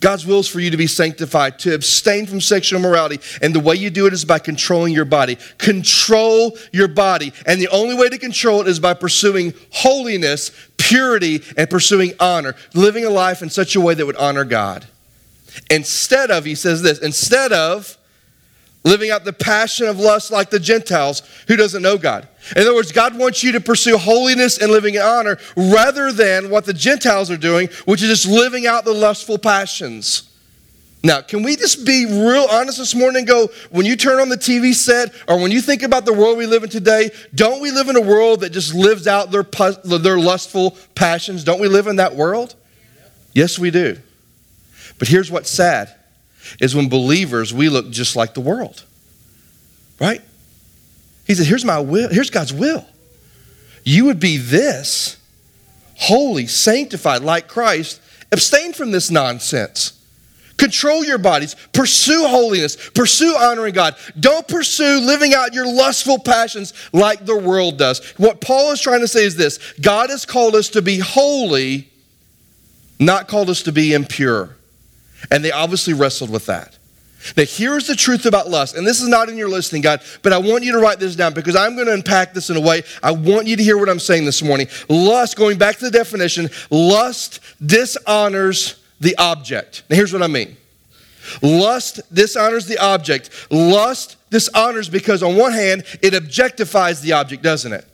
God's 0.05 0.23
will 0.23 0.41
is 0.41 0.47
for 0.47 0.59
you 0.59 0.69
to 0.69 0.77
be 0.77 0.85
sanctified, 0.85 1.57
to 1.57 1.73
abstain 1.73 2.27
from 2.27 2.39
sexual 2.39 2.79
immorality. 2.79 3.19
And 3.41 3.55
the 3.55 3.59
way 3.59 3.73
you 3.73 3.89
do 3.89 4.05
it 4.05 4.13
is 4.13 4.23
by 4.23 4.37
controlling 4.37 4.93
your 4.93 5.03
body. 5.03 5.39
Control 5.57 6.55
your 6.71 6.87
body. 6.87 7.33
And 7.47 7.59
the 7.59 7.69
only 7.69 7.95
way 7.95 8.09
to 8.09 8.19
control 8.19 8.61
it 8.61 8.67
is 8.67 8.79
by 8.79 8.93
pursuing 8.93 9.55
holiness, 9.71 10.51
purity, 10.77 11.41
and 11.57 11.67
pursuing 11.67 12.13
honor. 12.19 12.53
Living 12.75 13.03
a 13.03 13.09
life 13.09 13.41
in 13.41 13.49
such 13.49 13.75
a 13.75 13.81
way 13.81 13.95
that 13.95 14.05
would 14.05 14.15
honor 14.17 14.43
God. 14.43 14.85
Instead 15.71 16.29
of, 16.29 16.45
he 16.45 16.53
says 16.53 16.83
this, 16.83 16.99
instead 16.99 17.51
of 17.51 17.97
living 18.83 19.09
out 19.09 19.25
the 19.25 19.33
passion 19.33 19.87
of 19.87 19.97
lust 19.99 20.29
like 20.29 20.51
the 20.51 20.59
Gentiles 20.59 21.23
who 21.47 21.55
doesn't 21.55 21.81
know 21.81 21.97
God. 21.97 22.27
In 22.55 22.61
other 22.61 22.75
words, 22.75 22.91
God 22.91 23.17
wants 23.17 23.43
you 23.43 23.53
to 23.53 23.59
pursue 23.59 23.97
holiness 23.97 24.57
and 24.57 24.71
living 24.71 24.95
in 24.95 25.01
honor 25.01 25.37
rather 25.55 26.11
than 26.11 26.49
what 26.49 26.65
the 26.65 26.73
Gentiles 26.73 27.31
are 27.31 27.37
doing, 27.37 27.69
which 27.85 28.03
is 28.03 28.09
just 28.09 28.27
living 28.27 28.67
out 28.67 28.85
the 28.85 28.93
lustful 28.93 29.37
passions. 29.37 30.29
Now, 31.05 31.21
can 31.21 31.43
we 31.43 31.55
just 31.55 31.85
be 31.85 32.05
real 32.05 32.47
honest 32.49 32.79
this 32.79 32.95
morning 32.95 33.19
and 33.19 33.27
go, 33.27 33.49
when 33.69 33.85
you 33.85 33.95
turn 33.95 34.19
on 34.19 34.29
the 34.29 34.37
TV 34.37 34.73
set 34.73 35.13
or 35.27 35.39
when 35.39 35.51
you 35.51 35.61
think 35.61 35.83
about 35.83 36.03
the 36.03 36.13
world 36.13 36.35
we 36.35 36.47
live 36.47 36.63
in 36.63 36.69
today, 36.69 37.11
don't 37.35 37.61
we 37.61 37.69
live 37.69 37.89
in 37.89 37.95
a 37.95 38.01
world 38.01 38.39
that 38.41 38.49
just 38.49 38.73
lives 38.73 39.07
out 39.07 39.29
their, 39.29 39.43
their 39.99 40.17
lustful 40.17 40.75
passions? 40.95 41.43
Don't 41.43 41.61
we 41.61 41.67
live 41.67 41.85
in 41.85 41.97
that 41.97 42.15
world? 42.15 42.55
Yes, 43.33 43.59
we 43.59 43.69
do. 43.69 43.97
But 44.97 45.07
here's 45.07 45.29
what's 45.29 45.49
sad 45.49 45.93
is 46.59 46.75
when 46.75 46.89
believers, 46.89 47.53
we 47.53 47.69
look 47.69 47.91
just 47.91 48.15
like 48.15 48.33
the 48.33 48.41
world. 48.41 48.83
Right? 49.99 50.21
He 51.25 51.35
said, 51.35 51.47
Here's 51.47 51.65
my 51.65 51.79
will, 51.79 52.09
here's 52.09 52.29
God's 52.29 52.53
will. 52.53 52.85
You 53.83 54.05
would 54.05 54.19
be 54.19 54.37
this 54.37 55.17
holy, 55.97 56.47
sanctified, 56.47 57.21
like 57.21 57.47
Christ. 57.47 58.01
Abstain 58.31 58.73
from 58.73 58.91
this 58.91 59.11
nonsense. 59.11 59.91
Control 60.57 61.03
your 61.03 61.17
bodies. 61.17 61.55
Pursue 61.73 62.27
holiness. 62.27 62.75
Pursue 62.91 63.35
honoring 63.35 63.73
God. 63.73 63.95
Don't 64.19 64.47
pursue 64.47 64.99
living 64.99 65.33
out 65.33 65.53
your 65.53 65.67
lustful 65.67 66.17
passions 66.17 66.73
like 66.93 67.25
the 67.25 67.37
world 67.37 67.77
does. 67.77 68.03
What 68.17 68.41
Paul 68.41 68.71
is 68.71 68.81
trying 68.81 69.01
to 69.01 69.07
say 69.07 69.25
is 69.25 69.35
this 69.35 69.59
God 69.81 70.09
has 70.09 70.25
called 70.25 70.55
us 70.55 70.69
to 70.69 70.81
be 70.81 70.99
holy, 70.99 71.89
not 72.99 73.27
called 73.27 73.49
us 73.49 73.63
to 73.63 73.71
be 73.71 73.93
impure. 73.93 74.55
And 75.29 75.43
they 75.43 75.51
obviously 75.51 75.93
wrestled 75.93 76.29
with 76.29 76.45
that. 76.45 76.77
Now, 77.35 77.43
here's 77.47 77.87
the 77.87 77.95
truth 77.95 78.25
about 78.25 78.49
lust, 78.49 78.75
and 78.75 78.85
this 78.85 79.01
is 79.01 79.07
not 79.07 79.29
in 79.29 79.37
your 79.37 79.49
listening 79.49 79.81
God, 79.81 80.01
but 80.21 80.33
I 80.33 80.37
want 80.37 80.63
you 80.63 80.71
to 80.73 80.79
write 80.79 80.99
this 80.99 81.15
down 81.15 81.33
because 81.33 81.55
I'm 81.55 81.75
going 81.75 81.87
to 81.87 81.93
unpack 81.93 82.33
this 82.33 82.49
in 82.49 82.57
a 82.57 82.61
way. 82.61 82.83
I 83.01 83.11
want 83.11 83.47
you 83.47 83.55
to 83.55 83.63
hear 83.63 83.77
what 83.77 83.89
I'm 83.89 83.99
saying 83.99 84.25
this 84.25 84.43
morning. 84.43 84.67
Lust, 84.89 85.35
going 85.35 85.57
back 85.57 85.77
to 85.77 85.85
the 85.85 85.91
definition, 85.91 86.49
lust 86.69 87.39
dishonors 87.65 88.75
the 88.99 89.15
object. 89.17 89.83
Now, 89.89 89.95
here's 89.95 90.13
what 90.13 90.23
I 90.23 90.27
mean 90.27 90.57
lust 91.41 92.01
dishonors 92.13 92.67
the 92.67 92.77
object. 92.77 93.29
Lust 93.49 94.17
dishonors 94.29 94.89
because, 94.89 95.23
on 95.23 95.35
one 95.35 95.53
hand, 95.53 95.83
it 96.01 96.13
objectifies 96.13 97.01
the 97.01 97.13
object, 97.13 97.41
doesn't 97.41 97.73
it? 97.73 97.85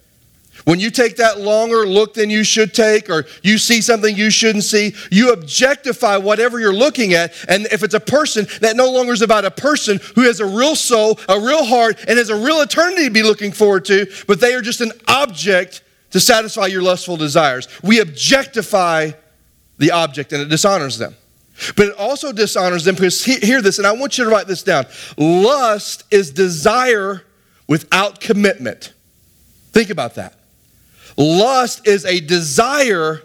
When 0.65 0.79
you 0.79 0.91
take 0.91 1.17
that 1.17 1.39
longer 1.39 1.85
look 1.87 2.13
than 2.13 2.29
you 2.29 2.43
should 2.43 2.73
take, 2.73 3.09
or 3.09 3.25
you 3.41 3.57
see 3.57 3.81
something 3.81 4.15
you 4.15 4.29
shouldn't 4.29 4.63
see, 4.63 4.93
you 5.11 5.31
objectify 5.31 6.17
whatever 6.17 6.59
you're 6.59 6.73
looking 6.73 7.13
at. 7.13 7.33
And 7.47 7.65
if 7.67 7.83
it's 7.83 7.93
a 7.93 7.99
person, 7.99 8.47
that 8.61 8.75
no 8.75 8.91
longer 8.91 9.13
is 9.13 9.21
about 9.21 9.45
a 9.45 9.51
person 9.51 9.99
who 10.15 10.21
has 10.21 10.39
a 10.39 10.45
real 10.45 10.75
soul, 10.75 11.19
a 11.27 11.39
real 11.39 11.65
heart, 11.65 11.97
and 12.07 12.17
has 12.17 12.29
a 12.29 12.35
real 12.35 12.61
eternity 12.61 13.05
to 13.05 13.11
be 13.11 13.23
looking 13.23 13.51
forward 13.51 13.85
to, 13.85 14.07
but 14.27 14.39
they 14.39 14.53
are 14.53 14.61
just 14.61 14.81
an 14.81 14.91
object 15.07 15.83
to 16.11 16.19
satisfy 16.19 16.67
your 16.67 16.81
lustful 16.81 17.17
desires. 17.17 17.67
We 17.83 17.99
objectify 17.99 19.11
the 19.77 19.91
object 19.91 20.33
and 20.33 20.41
it 20.41 20.49
dishonors 20.49 20.97
them. 20.97 21.15
But 21.75 21.87
it 21.87 21.95
also 21.95 22.31
dishonors 22.31 22.85
them 22.85 22.95
because, 22.95 23.23
hear 23.23 23.61
this, 23.61 23.77
and 23.77 23.85
I 23.85 23.91
want 23.91 24.17
you 24.17 24.23
to 24.23 24.29
write 24.29 24.47
this 24.47 24.63
down. 24.63 24.85
Lust 25.17 26.03
is 26.11 26.31
desire 26.31 27.23
without 27.67 28.19
commitment. 28.19 28.93
Think 29.71 29.89
about 29.89 30.15
that. 30.15 30.35
Lust 31.17 31.87
is 31.87 32.05
a 32.05 32.19
desire 32.19 33.21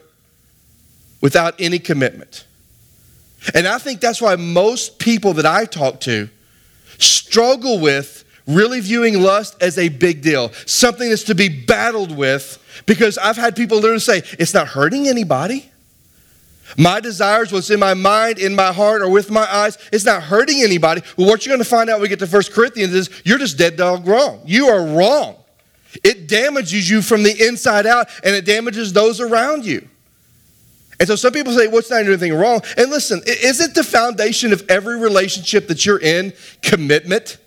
without 1.21 1.55
any 1.61 1.79
commitment. 1.79 2.45
And 3.55 3.67
I 3.67 3.79
think 3.79 4.01
that's 4.01 4.21
why 4.21 4.37
most 4.37 4.99
people 4.99 5.35
that 5.35 5.47
I 5.47 5.65
talk 5.65 6.01
to 6.01 6.29
struggle 6.99 7.79
with 7.79 8.25
really 8.47 8.81
viewing 8.81 9.21
lust 9.21 9.61
as 9.61 9.77
a 9.79 9.89
big 9.89 10.23
deal, 10.23 10.53
something 10.67 11.09
that's 11.09 11.25
to 11.25 11.35
be 11.35 11.49
battled 11.49 12.17
with, 12.17 12.63
because 12.87 13.19
I've 13.19 13.37
had 13.37 13.57
people 13.57 13.79
literally 13.79 14.01
say, 14.01 14.23
it's 14.39 14.55
not 14.55 14.69
hurting 14.69 15.09
anybody. 15.09 15.71
My 16.77 17.01
desires, 17.01 17.53
what's 17.53 17.71
in 17.71 17.79
my 17.79 17.95
mind, 17.95 18.39
in 18.39 18.55
my 18.55 18.73
heart, 18.73 19.03
or 19.03 19.09
with 19.09 19.31
my 19.31 19.47
eyes, 19.53 19.79
it's 19.93 20.05
not 20.05 20.23
hurting 20.23 20.63
anybody. 20.63 21.03
Well, 21.17 21.29
what 21.29 21.47
you're 21.47 21.53
going 21.53 21.63
to 21.63 21.69
find 21.69 21.89
out 21.89 21.95
when 21.95 22.03
we 22.03 22.09
get 22.09 22.19
to 22.19 22.27
1 22.27 22.43
Corinthians 22.53 22.93
is 22.93 23.11
you're 23.25 23.39
just 23.39 23.57
dead 23.57 23.77
dog 23.77 24.07
wrong. 24.07 24.43
You 24.45 24.67
are 24.67 24.85
wrong. 24.85 25.37
It 26.05 26.29
damages 26.29 26.89
you 26.89 27.03
from 27.03 27.23
the 27.23 27.47
inside 27.47 27.87
out 27.87 28.09
and 28.25 28.35
it 28.35 28.45
damages 28.45 28.93
those 28.93 29.21
around 29.21 29.65
you. 29.65 29.89
And 30.99 31.09
so 31.09 31.17
some 31.17 31.33
people 31.33 31.53
say, 31.53 31.67
what's 31.69 31.91
well, 31.91 32.03
not 32.03 32.09
anything 32.09 32.35
wrong? 32.35 32.63
And 32.77 32.91
listen, 32.91 33.23
isn't 33.27 33.75
the 33.75 33.85
foundation 33.85 34.53
of 34.53 34.65
every 34.69 34.99
relationship 34.99 35.69
that 35.69 35.85
you're 35.85 36.01
in 36.01 36.33
commitment? 36.63 37.39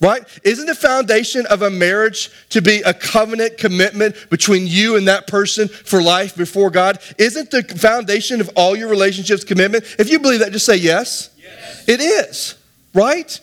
Right? 0.00 0.22
Isn't 0.42 0.66
the 0.66 0.74
foundation 0.74 1.46
of 1.46 1.62
a 1.62 1.70
marriage 1.70 2.30
to 2.50 2.60
be 2.60 2.82
a 2.82 2.92
covenant 2.92 3.56
commitment 3.56 4.30
between 4.30 4.66
you 4.66 4.96
and 4.96 5.06
that 5.06 5.28
person 5.28 5.68
for 5.68 6.02
life 6.02 6.36
before 6.36 6.70
God? 6.70 6.98
Isn't 7.18 7.50
the 7.50 7.62
foundation 7.62 8.40
of 8.40 8.50
all 8.56 8.76
your 8.76 8.88
relationships 8.88 9.44
commitment? 9.44 9.84
If 9.98 10.10
you 10.10 10.18
believe 10.18 10.40
that, 10.40 10.52
just 10.52 10.66
say 10.66 10.76
yes. 10.76 11.30
yes. 11.38 11.88
It 11.88 12.00
is, 12.00 12.56
right? 12.94 13.38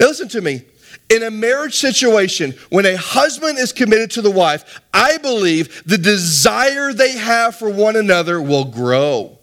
Now 0.00 0.06
listen 0.06 0.28
to 0.28 0.40
me 0.40 0.62
in 1.08 1.22
a 1.22 1.30
marriage 1.30 1.76
situation, 1.76 2.52
when 2.70 2.84
a 2.84 2.96
husband 2.96 3.58
is 3.58 3.72
committed 3.72 4.10
to 4.12 4.22
the 4.22 4.30
wife, 4.30 4.80
I 4.92 5.18
believe 5.18 5.84
the 5.84 5.98
desire 5.98 6.92
they 6.92 7.12
have 7.12 7.56
for 7.56 7.70
one 7.70 7.96
another 7.96 8.42
will 8.42 8.64
grow. 8.64 9.38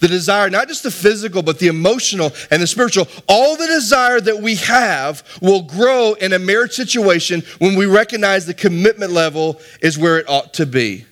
The 0.00 0.08
desire, 0.08 0.50
not 0.50 0.68
just 0.68 0.82
the 0.82 0.90
physical, 0.90 1.42
but 1.42 1.58
the 1.58 1.68
emotional 1.68 2.32
and 2.50 2.60
the 2.60 2.66
spiritual, 2.66 3.06
all 3.28 3.56
the 3.56 3.66
desire 3.66 4.20
that 4.20 4.38
we 4.38 4.56
have 4.56 5.22
will 5.40 5.62
grow 5.62 6.14
in 6.14 6.32
a 6.32 6.38
marriage 6.38 6.72
situation 6.72 7.42
when 7.58 7.76
we 7.76 7.86
recognize 7.86 8.46
the 8.46 8.54
commitment 8.54 9.12
level 9.12 9.60
is 9.80 9.98
where 9.98 10.18
it 10.18 10.28
ought 10.28 10.54
to 10.54 10.66
be. 10.66 11.04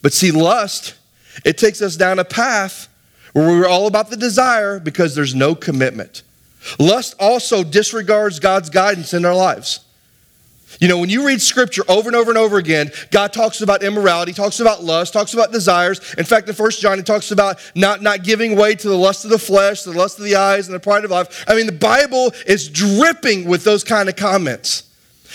But 0.00 0.12
see, 0.12 0.30
lust, 0.30 0.94
it 1.44 1.58
takes 1.58 1.82
us 1.82 1.96
down 1.96 2.18
a 2.18 2.24
path 2.24 2.88
where 3.32 3.46
we're 3.46 3.68
all 3.68 3.86
about 3.86 4.10
the 4.10 4.16
desire 4.16 4.80
because 4.80 5.14
there's 5.14 5.34
no 5.34 5.54
commitment. 5.54 6.22
Lust 6.78 7.14
also 7.18 7.64
disregards 7.64 8.40
God's 8.40 8.70
guidance 8.70 9.14
in 9.14 9.24
our 9.24 9.34
lives. 9.34 9.80
You 10.80 10.88
know, 10.88 10.98
when 10.98 11.08
you 11.08 11.26
read 11.26 11.40
scripture 11.40 11.82
over 11.88 12.08
and 12.08 12.16
over 12.16 12.30
and 12.30 12.36
over 12.36 12.58
again, 12.58 12.90
God 13.10 13.32
talks 13.32 13.62
about 13.62 13.82
immorality, 13.82 14.32
talks 14.32 14.60
about 14.60 14.84
lust, 14.84 15.12
talks 15.12 15.32
about 15.32 15.52
desires. 15.52 16.00
In 16.18 16.24
fact, 16.24 16.48
in 16.48 16.54
First 16.54 16.80
John, 16.82 16.98
he 16.98 17.04
talks 17.04 17.30
about 17.30 17.58
not, 17.74 18.02
not 18.02 18.24
giving 18.24 18.56
way 18.56 18.74
to 18.74 18.88
the 18.88 18.96
lust 18.96 19.24
of 19.24 19.30
the 19.30 19.38
flesh, 19.38 19.82
the 19.82 19.92
lust 19.92 20.18
of 20.18 20.24
the 20.24 20.36
eyes, 20.36 20.66
and 20.66 20.74
the 20.74 20.80
pride 20.80 21.04
of 21.04 21.10
life. 21.10 21.44
I 21.48 21.54
mean, 21.54 21.66
the 21.66 21.72
Bible 21.72 22.32
is 22.46 22.68
dripping 22.68 23.46
with 23.46 23.64
those 23.64 23.84
kind 23.84 24.08
of 24.08 24.16
comments. 24.16 24.85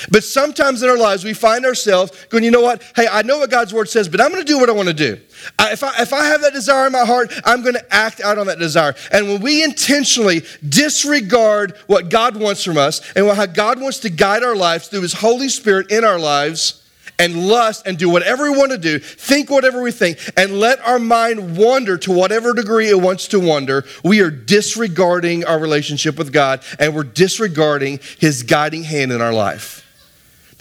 But 0.10 0.24
sometimes 0.24 0.82
in 0.84 0.90
our 0.90 0.98
lives, 0.98 1.24
we 1.24 1.34
find 1.34 1.66
ourselves 1.66 2.12
going, 2.30 2.44
you 2.44 2.52
know 2.52 2.62
what? 2.62 2.84
Hey, 2.96 3.08
I 3.10 3.22
know 3.22 3.40
what 3.40 3.50
God's 3.50 3.74
word 3.74 3.90
says, 3.90 4.10
but 4.10 4.22
I'm 4.22 4.32
going 4.32 4.44
to 4.44 4.48
do 4.48 4.60
what 4.60 4.70
I 4.70 4.74
want 4.74 4.88
to 4.88 4.94
do. 4.94 5.20
I, 5.60 5.74
if, 5.74 5.84
I, 5.84 5.94
if 6.02 6.14
I 6.14 6.26
have 6.26 6.42
that 6.42 6.54
desire 6.54 6.88
in 6.88 6.92
my 6.92 7.06
heart, 7.06 7.32
I'm 7.46 7.62
going 7.62 7.76
to 7.76 7.94
act 7.94 8.22
out 8.22 8.38
on 8.38 8.48
that 8.48 8.60
desire. 8.60 8.96
And 9.12 9.28
when 9.28 9.42
we 9.42 9.64
intentionally 9.64 10.44
disregard 10.68 11.76
what 11.88 12.10
God 12.10 12.38
wants 12.38 12.64
from 12.64 12.78
us 12.78 13.02
and 13.16 13.28
how 13.30 13.46
God 13.46 13.80
wants 13.82 14.00
to 14.00 14.10
guide 14.10 14.44
our 14.44 14.56
lives 14.56 14.88
through 14.88 15.02
His 15.02 15.14
Holy 15.14 15.50
Spirit 15.50 15.92
in 15.92 16.04
our 16.04 16.20
lives, 16.20 16.82
and 17.22 17.48
lust 17.48 17.86
and 17.86 18.00
do 18.00 18.10
whatever 18.10 18.52
we 18.52 18.58
want 18.58 18.72
to 18.72 18.78
do, 18.80 18.98
think 18.98 19.50
whatever 19.50 19.82
we 19.82 19.92
think, 19.92 20.18
and 20.36 20.60
let 20.60 20.80
our 20.82 20.98
mind 20.98 21.56
wander 21.56 21.96
to 21.96 22.12
whatever 22.12 22.52
degree 22.52 22.90
it 22.90 23.00
wants 23.00 23.28
to 23.28 23.40
wander, 23.40 23.86
we 24.04 24.22
are 24.22 24.32
disregarding 24.32 25.46
our 25.46 25.60
relationship 25.60 26.18
with 26.18 26.34
God 26.34 26.64
and 26.80 26.96
we're 26.96 27.04
disregarding 27.04 28.00
His 28.18 28.42
guiding 28.42 28.84
hand 28.84 29.12
in 29.12 29.22
our 29.22 29.34
life. 29.34 29.81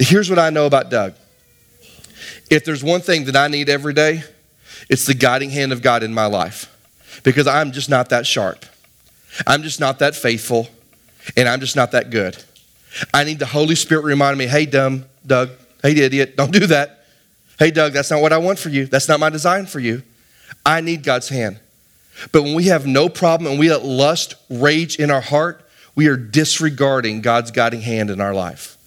Here's 0.00 0.30
what 0.30 0.38
I 0.38 0.48
know 0.48 0.64
about 0.64 0.90
Doug. 0.90 1.14
If 2.48 2.64
there's 2.64 2.82
one 2.82 3.02
thing 3.02 3.26
that 3.26 3.36
I 3.36 3.48
need 3.48 3.68
every 3.68 3.92
day, 3.92 4.24
it's 4.88 5.04
the 5.04 5.12
guiding 5.12 5.50
hand 5.50 5.72
of 5.72 5.82
God 5.82 6.02
in 6.02 6.14
my 6.14 6.24
life 6.24 6.74
because 7.22 7.46
I'm 7.46 7.70
just 7.70 7.90
not 7.90 8.08
that 8.08 8.26
sharp. 8.26 8.64
I'm 9.46 9.62
just 9.62 9.78
not 9.78 9.98
that 9.98 10.16
faithful, 10.16 10.68
and 11.36 11.46
I'm 11.48 11.60
just 11.60 11.76
not 11.76 11.92
that 11.92 12.08
good. 12.10 12.42
I 13.12 13.24
need 13.24 13.38
the 13.38 13.46
Holy 13.46 13.74
Spirit 13.74 14.04
remind 14.04 14.38
me, 14.38 14.46
hey, 14.46 14.64
dumb, 14.64 15.04
Doug, 15.24 15.50
hey, 15.82 15.92
idiot, 15.92 16.34
don't 16.34 16.50
do 16.50 16.66
that. 16.66 17.04
Hey, 17.58 17.70
Doug, 17.70 17.92
that's 17.92 18.10
not 18.10 18.22
what 18.22 18.32
I 18.32 18.38
want 18.38 18.58
for 18.58 18.70
you. 18.70 18.86
That's 18.86 19.06
not 19.06 19.20
my 19.20 19.28
design 19.28 19.66
for 19.66 19.80
you. 19.80 20.02
I 20.64 20.80
need 20.80 21.04
God's 21.04 21.28
hand. 21.28 21.60
But 22.32 22.42
when 22.42 22.54
we 22.54 22.64
have 22.64 22.86
no 22.86 23.10
problem 23.10 23.50
and 23.50 23.60
we 23.60 23.68
let 23.68 23.84
lust 23.84 24.34
rage 24.48 24.96
in 24.96 25.10
our 25.10 25.20
heart, 25.20 25.64
we 25.94 26.06
are 26.08 26.16
disregarding 26.16 27.20
God's 27.20 27.50
guiding 27.50 27.82
hand 27.82 28.10
in 28.10 28.20
our 28.20 28.34
life. 28.34 28.78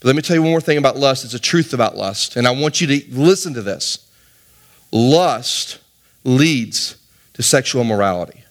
But 0.00 0.08
let 0.08 0.16
me 0.16 0.22
tell 0.22 0.36
you 0.36 0.42
one 0.42 0.52
more 0.52 0.60
thing 0.60 0.78
about 0.78 0.96
lust. 0.96 1.24
It's 1.24 1.34
a 1.34 1.40
truth 1.40 1.72
about 1.72 1.96
lust. 1.96 2.36
And 2.36 2.46
I 2.46 2.50
want 2.50 2.80
you 2.80 2.86
to 2.86 3.02
listen 3.10 3.54
to 3.54 3.62
this. 3.62 4.06
Lust 4.92 5.78
leads 6.24 6.96
to 7.34 7.42
sexual 7.42 7.84
morality. 7.84 8.44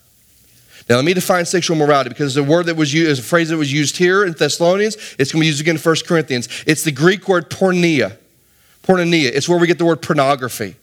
Now, 0.89 0.95
let 0.95 1.05
me 1.05 1.13
define 1.13 1.45
sexual 1.45 1.75
morality 1.75 2.09
because 2.09 2.33
the 2.33 2.43
word 2.43 2.67
that 2.67 2.75
was 2.75 2.93
used, 2.93 3.09
is 3.09 3.19
a 3.19 3.23
phrase 3.23 3.49
that 3.49 3.57
was 3.57 3.71
used 3.71 3.97
here 3.97 4.23
in 4.23 4.33
Thessalonians, 4.33 4.95
it's 5.19 5.31
going 5.31 5.41
to 5.41 5.43
be 5.43 5.47
used 5.47 5.59
again 5.59 5.75
in 5.75 5.81
1 5.81 5.95
Corinthians. 6.05 6.47
It's 6.65 6.83
the 6.83 6.91
Greek 6.91 7.27
word 7.27 7.49
porneia. 7.49 8.17
Porneia. 8.83 9.29
It's 9.33 9.49
where 9.49 9.59
we 9.59 9.67
get 9.67 9.77
the 9.77 9.85
word 9.85 10.01
pornography. 10.01 10.75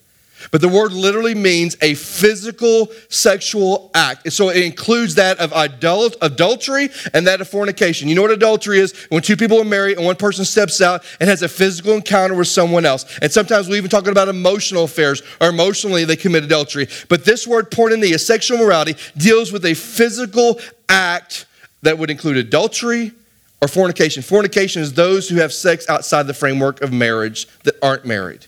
But 0.51 0.61
the 0.61 0.69
word 0.69 0.93
literally 0.93 1.35
means 1.35 1.77
a 1.81 1.95
physical 1.95 2.91
sexual 3.09 3.91
act. 3.95 4.33
So 4.33 4.51
it 4.51 4.63
includes 4.65 5.15
that 5.17 5.39
of 5.39 5.53
adult, 5.53 6.17
adultery 6.23 6.89
and 7.13 7.27
that 7.27 7.41
of 7.41 7.49
fornication. 7.49 8.09
You 8.09 8.15
know 8.15 8.23
what 8.23 8.31
adultery 8.31 8.79
is? 8.79 8.93
When 9.09 9.23
two 9.23 9.37
people 9.37 9.61
are 9.61 9.65
married 9.65 9.97
and 9.97 10.07
one 10.07 10.17
person 10.17 10.45
steps 10.45 10.81
out 10.81 11.05
and 11.21 11.29
has 11.29 11.43
a 11.43 11.49
physical 11.49 11.95
encounter 11.95 12.35
with 12.35 12.49
someone 12.49 12.85
else. 12.85 13.07
And 13.21 13.33
sometimes 13.33 13.69
we 13.69 13.77
even 13.77 13.91
talk 13.91 14.07
about 14.07 14.29
emotional 14.29 14.85
affairs 14.85 15.23
or 15.41 15.49
emotionally 15.49 16.05
they 16.05 16.17
commit 16.17 16.45
adultery. 16.45 16.89
But 17.09 17.25
this 17.25 17.47
word 17.47 17.71
porneia, 17.71 18.19
sexual 18.21 18.59
morality, 18.59 18.97
deals 19.17 19.53
with 19.53 19.65
a 19.65 19.75
physical 19.75 20.61
act 20.89 21.47
that 21.83 21.99
would 21.99 22.11
include 22.11 22.37
adultery 22.37 23.13
or 23.61 23.69
fornication. 23.69 24.23
Fornication 24.23 24.83
is 24.83 24.93
those 24.93 25.29
who 25.29 25.37
have 25.37 25.53
sex 25.53 25.89
outside 25.89 26.27
the 26.27 26.35
framework 26.35 26.81
of 26.83 26.93
marriage 26.93 27.47
that 27.63 27.75
aren't 27.83 28.05
married. 28.05 28.47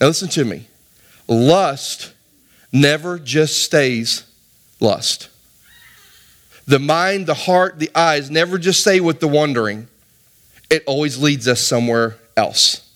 Now 0.00 0.08
listen 0.08 0.28
to 0.30 0.44
me 0.44 0.66
lust 1.32 2.12
never 2.72 3.18
just 3.18 3.62
stays 3.62 4.24
lust. 4.80 5.28
The 6.66 6.78
mind, 6.78 7.26
the 7.26 7.34
heart, 7.34 7.78
the 7.78 7.90
eyes 7.94 8.30
never 8.30 8.58
just 8.58 8.80
stay 8.80 9.00
with 9.00 9.20
the 9.20 9.28
wandering. 9.28 9.88
It 10.70 10.84
always 10.86 11.18
leads 11.18 11.48
us 11.48 11.60
somewhere 11.60 12.18
else. 12.36 12.88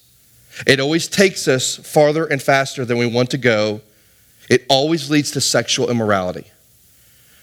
It 0.66 0.80
always 0.80 1.08
takes 1.08 1.48
us 1.48 1.76
farther 1.76 2.24
and 2.24 2.42
faster 2.42 2.84
than 2.84 2.96
we 2.96 3.06
want 3.06 3.30
to 3.30 3.38
go. 3.38 3.80
It 4.48 4.64
always 4.68 5.10
leads 5.10 5.32
to 5.32 5.40
sexual 5.40 5.90
immorality. 5.90 6.46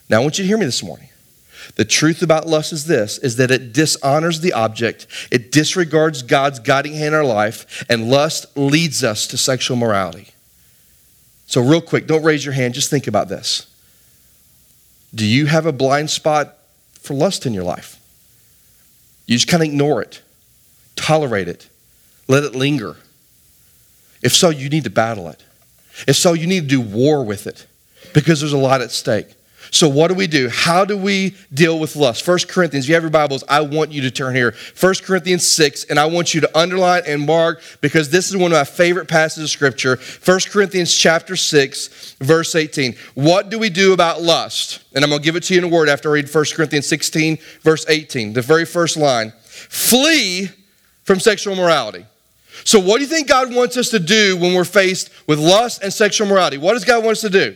Now, 0.09 0.17
I 0.17 0.23
want 0.23 0.37
you 0.37 0.43
to 0.43 0.47
hear 0.47 0.57
me 0.57 0.65
this 0.65 0.83
morning. 0.83 1.09
The 1.75 1.85
truth 1.85 2.21
about 2.21 2.47
lust 2.47 2.73
is 2.73 2.85
this 2.85 3.17
is 3.19 3.37
that 3.37 3.51
it 3.51 3.73
dishonors 3.73 4.41
the 4.41 4.53
object, 4.53 5.07
it 5.31 5.51
disregards 5.51 6.21
God's 6.21 6.59
guiding 6.59 6.93
hand 6.93 7.09
in 7.09 7.13
our 7.13 7.23
life, 7.23 7.85
and 7.89 8.09
lust 8.09 8.57
leads 8.57 9.03
us 9.03 9.27
to 9.27 9.37
sexual 9.37 9.77
morality. 9.77 10.32
So, 11.53 11.61
real 11.61 11.81
quick, 11.81 12.07
don't 12.07 12.23
raise 12.23 12.43
your 12.43 12.55
hand, 12.55 12.73
just 12.73 12.89
think 12.89 13.05
about 13.05 13.29
this. 13.29 13.67
Do 15.13 15.23
you 15.23 15.45
have 15.45 15.67
a 15.67 15.71
blind 15.71 16.09
spot 16.09 16.57
for 16.99 17.13
lust 17.13 17.45
in 17.45 17.53
your 17.53 17.63
life? 17.63 17.99
You 19.27 19.35
just 19.35 19.47
kind 19.47 19.61
of 19.61 19.69
ignore 19.69 20.01
it, 20.01 20.23
tolerate 20.95 21.47
it, 21.47 21.69
let 22.27 22.43
it 22.43 22.55
linger. 22.55 22.95
If 24.23 24.33
so, 24.33 24.49
you 24.49 24.67
need 24.67 24.83
to 24.85 24.89
battle 24.89 25.27
it. 25.27 25.43
If 26.07 26.15
so, 26.15 26.33
you 26.33 26.47
need 26.47 26.61
to 26.61 26.67
do 26.67 26.81
war 26.81 27.23
with 27.23 27.45
it 27.45 27.67
because 28.15 28.39
there's 28.39 28.51
a 28.51 28.57
lot 28.57 28.81
at 28.81 28.89
stake. 28.89 29.35
So, 29.73 29.89
what 29.89 30.09
do 30.09 30.13
we 30.13 30.27
do? 30.27 30.49
How 30.49 30.85
do 30.85 30.95
we 30.95 31.35
deal 31.51 31.79
with 31.79 31.95
lust? 31.95 32.27
1 32.27 32.37
Corinthians, 32.47 32.85
if 32.85 32.89
you 32.89 32.93
have 32.93 33.01
your 33.01 33.09
Bibles, 33.09 33.43
I 33.49 33.61
want 33.61 33.91
you 33.91 34.03
to 34.03 34.11
turn 34.11 34.35
here. 34.35 34.53
1 34.79 34.93
Corinthians 35.03 35.47
6, 35.47 35.85
and 35.85 35.99
I 35.99 36.05
want 36.05 36.35
you 36.35 36.41
to 36.41 36.57
underline 36.57 37.01
and 37.07 37.25
mark 37.25 37.59
because 37.81 38.11
this 38.11 38.29
is 38.29 38.37
one 38.37 38.51
of 38.51 38.55
my 38.55 38.65
favorite 38.65 39.07
passages 39.07 39.45
of 39.45 39.49
Scripture. 39.49 39.97
1 40.23 40.39
Corinthians 40.51 40.93
chapter 40.93 41.35
6, 41.35 42.17
verse 42.19 42.53
18. 42.53 42.93
What 43.15 43.49
do 43.49 43.57
we 43.57 43.71
do 43.71 43.93
about 43.93 44.21
lust? 44.21 44.83
And 44.93 45.03
I'm 45.03 45.09
going 45.09 45.23
to 45.23 45.25
give 45.25 45.35
it 45.35 45.41
to 45.45 45.55
you 45.55 45.57
in 45.57 45.63
a 45.63 45.75
word 45.75 45.89
after 45.89 46.09
I 46.09 46.13
read 46.13 46.31
1 46.31 46.45
Corinthians 46.53 46.87
16, 46.87 47.39
verse 47.61 47.83
18, 47.89 48.33
the 48.33 48.43
very 48.43 48.65
first 48.65 48.95
line. 48.95 49.33
Flee 49.41 50.49
from 51.01 51.19
sexual 51.19 51.55
morality. 51.55 52.05
So, 52.63 52.79
what 52.79 52.97
do 52.97 53.05
you 53.05 53.09
think 53.09 53.27
God 53.27 53.51
wants 53.51 53.75
us 53.77 53.89
to 53.89 53.99
do 53.99 54.37
when 54.37 54.53
we're 54.53 54.65
faced 54.65 55.09
with 55.25 55.39
lust 55.39 55.81
and 55.81 55.91
sexual 55.91 56.27
morality? 56.27 56.59
What 56.59 56.73
does 56.73 56.85
God 56.85 57.03
want 57.03 57.13
us 57.13 57.21
to 57.21 57.31
do? 57.31 57.55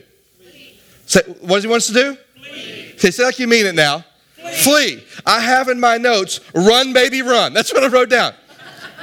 Say, 1.08 1.22
what 1.42 1.56
does 1.56 1.64
he 1.64 1.70
want 1.70 1.82
us 1.82 1.88
to 1.88 1.94
do? 1.94 2.18
Flee. 2.36 2.94
Say, 2.98 3.12
say 3.12 3.24
like 3.26 3.40
you 3.40 3.48
mean 3.48 3.66
it 3.66 3.76
now. 3.76 4.04
Flee. 4.36 4.54
Flee. 4.98 5.04
I 5.26 5.40
have 5.40 5.70
in 5.70 5.80
my 5.80 5.98
notes, 5.98 6.40
run, 6.54 6.94
baby, 6.94 7.22
run. 7.22 7.54
That's 7.54 7.74
what 7.74 7.84
I 7.84 7.88
wrote 7.88 8.10
down. 8.10 8.34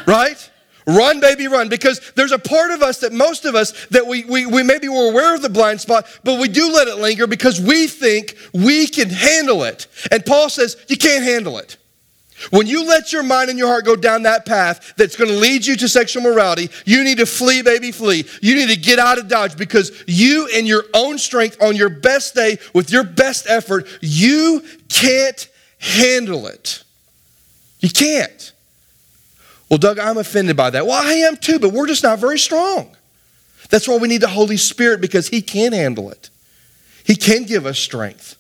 right? 0.07 0.51
Run, 0.87 1.21
baby, 1.21 1.49
run. 1.49 1.69
Because 1.71 2.13
there's 2.15 2.33
a 2.33 2.39
part 2.39 2.71
of 2.71 2.83
us 2.83 3.01
that 3.01 3.13
most 3.13 3.47
of 3.47 3.55
us 3.55 3.87
that 3.87 4.07
we, 4.07 4.25
we, 4.25 4.45
we 4.45 4.63
maybe 4.63 4.89
we're 4.89 5.11
aware 5.11 5.35
of 5.35 5.41
the 5.41 5.49
blind 5.49 5.81
spot, 5.81 6.07
but 6.23 6.39
we 6.39 6.49
do 6.49 6.71
let 6.71 6.89
it 6.89 6.99
linger 6.99 7.27
because 7.27 7.59
we 7.61 7.87
think 7.87 8.37
we 8.53 8.87
can 8.87 9.09
handle 9.09 9.65
it. 9.65 9.87
And 10.13 10.25
Paul 10.25 10.51
says, 10.51 10.77
you 10.89 10.99
can't 10.99 11.25
handle 11.25 11.59
it. 11.59 11.79
When 12.51 12.67
you 12.67 12.85
let 12.85 13.13
your 13.13 13.23
mind 13.23 13.49
and 13.49 13.59
your 13.59 13.69
heart 13.69 13.85
go 13.85 13.97
down 13.97 14.25
that 14.25 14.45
path 14.45 14.95
that's 14.97 15.17
going 15.17 15.31
to 15.31 15.37
lead 15.37 15.65
you 15.65 15.77
to 15.77 15.89
sexual 15.89 16.23
morality, 16.23 16.69
you 16.85 17.05
need 17.05 17.19
to 17.19 17.27
flee, 17.27 17.63
baby, 17.63 17.93
flee. 17.93 18.27
You 18.43 18.55
need 18.57 18.69
to 18.69 18.77
get 18.77 18.99
out 18.99 19.19
of 19.19 19.29
Dodge 19.29 19.57
because 19.57 20.05
you, 20.07 20.47
in 20.49 20.67
your 20.67 20.85
own 20.95 21.19
strength, 21.19 21.63
on 21.63 21.77
your 21.77 21.89
best 21.89 22.35
day, 22.35 22.59
with 22.75 22.91
your 22.91 23.05
best 23.05 23.47
effort, 23.49 23.87
you 24.01 24.63
can't 24.89 25.49
handle 25.79 26.47
it. 26.47 26.83
You 27.81 27.91
can't. 27.91 28.53
Well, 29.71 29.79
Doug, 29.79 29.99
I'm 29.99 30.19
offended 30.19 30.57
by 30.57 30.71
that. 30.71 30.87
Well, 30.87 31.01
I 31.01 31.15
am 31.15 31.37
too, 31.37 31.59
but 31.59 31.73
we're 31.73 31.87
just 31.87 32.03
not 32.03 32.19
very 32.19 32.39
strong. 32.39 32.95
That's 33.71 33.89
why 33.89 33.97
we 33.97 34.09
need 34.09 34.21
the 34.21 34.29
Holy 34.29 34.57
Spirit 34.57 35.01
because 35.01 35.29
He 35.29 35.41
can 35.41 35.73
handle 35.73 36.11
it, 36.11 36.31
He 37.05 37.17
can 37.17 37.45
give 37.45 37.65
us 37.65 37.79
strength. 37.79 38.37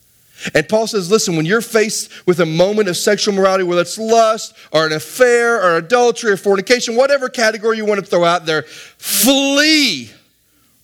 And 0.54 0.68
Paul 0.68 0.86
says, 0.86 1.10
listen, 1.10 1.36
when 1.36 1.46
you're 1.46 1.60
faced 1.60 2.26
with 2.26 2.40
a 2.40 2.46
moment 2.46 2.88
of 2.88 2.96
sexual 2.96 3.34
morality, 3.34 3.64
whether 3.64 3.80
it's 3.80 3.98
lust 3.98 4.54
or 4.72 4.86
an 4.86 4.92
affair 4.92 5.62
or 5.62 5.76
adultery 5.76 6.32
or 6.32 6.36
fornication, 6.36 6.96
whatever 6.96 7.28
category 7.28 7.76
you 7.76 7.86
want 7.86 8.00
to 8.00 8.06
throw 8.06 8.24
out 8.24 8.44
there, 8.44 8.62
flee, 8.62 10.10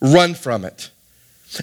run 0.00 0.34
from 0.34 0.64
it. 0.64 0.90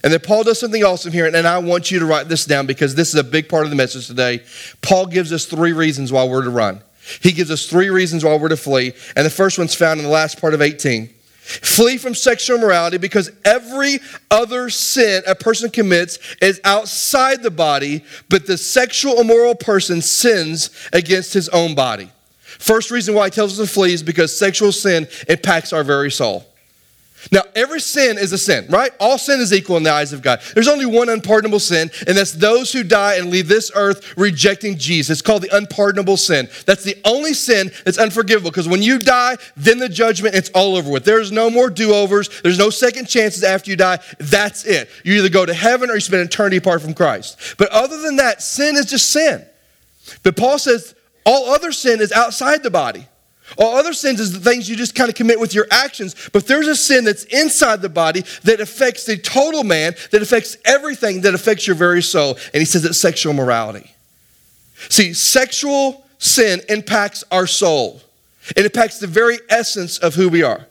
And 0.04 0.12
then 0.12 0.20
Paul 0.20 0.44
does 0.44 0.60
something 0.60 0.84
awesome 0.84 1.14
here, 1.14 1.26
and 1.26 1.48
I 1.48 1.60
want 1.60 1.92
you 1.92 2.00
to 2.00 2.06
write 2.06 2.28
this 2.28 2.46
down 2.46 2.66
because 2.68 2.94
this 2.94 3.10
is 3.10 3.16
a 3.16 3.24
big 3.24 3.48
part 3.48 3.64
of 3.64 3.70
the 3.70 3.76
message 3.78 4.08
today. 4.08 4.44
Paul 4.82 5.06
gives 5.06 5.32
us 5.32 5.46
three 5.46 5.72
reasons 5.72 6.12
why 6.12 6.26
we're 6.26 6.44
to 6.44 6.50
run. 6.50 6.82
He 7.22 7.32
gives 7.32 7.50
us 7.50 7.66
three 7.66 7.90
reasons 7.90 8.26
why 8.26 8.36
we're 8.36 8.50
to 8.50 8.58
flee, 8.58 8.94
and 9.16 9.26
the 9.26 9.30
first 9.30 9.58
one's 9.58 9.74
found 9.74 10.02
in 10.02 10.06
the 10.06 10.12
last 10.12 10.42
part 10.42 10.54
of 10.54 10.62
18. 10.62 11.10
Flee 11.48 11.98
from 11.98 12.14
sexual 12.14 12.58
immorality 12.58 12.98
because 12.98 13.32
every 13.46 14.00
other 14.30 14.70
sin 14.70 15.24
a 15.26 15.34
person 15.34 15.70
commits 15.70 16.20
is 16.42 16.60
outside 16.66 17.42
the 17.42 17.52
body, 17.52 18.04
but 18.30 18.46
the 18.46 18.58
sexual 18.58 19.22
immoral 19.22 19.56
person 19.56 20.02
sins 20.02 20.70
against 20.92 21.34
his 21.34 21.48
own 21.50 21.74
body. 21.74 22.12
First 22.42 22.92
reason 22.92 23.16
why 23.16 23.26
he 23.26 23.32
tells 23.32 23.60
us 23.60 23.66
to 23.66 23.74
flee 23.74 23.94
is 23.94 24.04
because 24.04 24.38
sexual 24.38 24.72
sin 24.72 25.08
impacts 25.30 25.72
our 25.72 25.84
very 25.84 26.12
soul. 26.12 26.46
Now, 27.32 27.42
every 27.56 27.82
sin 27.82 28.18
is 28.18 28.32
a 28.32 28.38
sin, 28.38 28.68
right? 28.70 28.92
All 29.00 29.18
sin 29.18 29.40
is 29.40 29.52
equal 29.52 29.76
in 29.78 29.84
the 29.84 29.92
eyes 29.92 30.14
of 30.14 30.22
God. 30.22 30.40
There's 30.54 30.68
only 30.68 30.86
one 30.86 31.10
unpardonable 31.10 31.60
sin, 31.60 31.90
and 32.06 32.16
that's 32.16 32.32
those 32.32 32.72
who 32.72 32.84
die 32.84 33.16
and 33.16 33.30
leave 33.30 33.48
this 33.48 33.72
earth 33.76 34.16
rejecting 34.18 34.78
Jesus. 34.78 35.18
It's 35.18 35.22
called 35.22 35.42
the 35.42 35.56
unpardonable 35.56 36.18
sin. 36.18 36.48
That's 36.66 36.84
the 36.84 36.96
only 37.04 37.34
sin 37.34 37.72
that's 37.84 37.98
unforgivable 37.98 38.52
because 38.52 38.68
when 38.68 38.84
you 38.84 39.00
die, 39.00 39.38
then 39.56 39.80
the 39.80 39.90
judgment, 39.90 40.36
it's 40.36 40.50
all 40.52 40.76
over 40.76 40.92
with. 40.92 41.06
There's 41.06 41.32
no 41.32 41.50
more 41.50 41.70
do 41.70 41.94
overs, 41.94 42.30
there's 42.42 42.60
no 42.60 42.70
second 42.70 43.08
chances 43.08 43.44
after 43.44 43.72
you 43.72 43.78
die. 43.78 44.00
That's 44.20 44.66
it. 44.66 44.90
You 45.04 45.16
either 45.16 45.30
go 45.30 45.46
to 45.46 45.54
heaven 45.54 45.90
or 45.90 45.96
you 45.96 46.02
spend 46.02 46.22
eternity 46.24 46.58
apart 46.58 46.82
from 46.82 46.94
Christ. 46.94 47.56
But 47.58 47.70
other 47.70 47.98
than 48.02 48.18
that, 48.18 48.42
sin 48.42 48.76
is 48.76 48.86
just 48.86 49.10
sin. 49.10 49.46
But 50.24 50.38
Paul 50.38 50.60
says 50.60 50.96
all 51.26 51.50
other 51.50 51.72
sin 51.72 52.00
is 52.00 52.12
outside 52.12 52.64
the 52.64 52.72
body. 52.72 53.08
All 53.58 53.78
other 53.78 53.94
sins 53.94 54.20
is 54.20 54.34
the 54.34 54.40
things 54.40 54.70
you 54.70 54.76
just 54.76 54.96
kind 54.96 55.10
of 55.10 55.16
commit 55.16 55.40
with 55.40 55.54
your 55.54 55.68
actions, 55.72 56.16
but 56.34 56.48
there's 56.48 56.68
a 56.68 56.76
sin 56.76 57.06
that's 57.06 57.24
inside 57.26 57.82
the 57.82 57.90
body 57.90 58.24
that 58.44 58.60
affects 58.60 59.06
the 59.06 59.18
total 59.18 59.64
man, 59.64 59.96
that 60.12 60.22
affects 60.22 60.58
everything, 60.66 61.22
that 61.22 61.34
affects 61.34 61.66
your 61.66 61.76
very 61.76 62.02
soul. 62.02 62.38
And 62.54 62.62
he 62.62 62.66
says 62.66 62.84
it's 62.84 63.00
sexual 63.00 63.34
morality. 63.34 63.92
See, 64.90 65.14
sexual 65.14 66.06
sin 66.18 66.62
impacts 66.70 67.24
our 67.32 67.48
soul, 67.48 68.02
it 68.56 68.66
impacts 68.66 69.00
the 69.00 69.08
very 69.08 69.40
essence 69.50 69.98
of 69.98 70.16
who 70.16 70.30
we 70.30 70.44
are. 70.44 70.68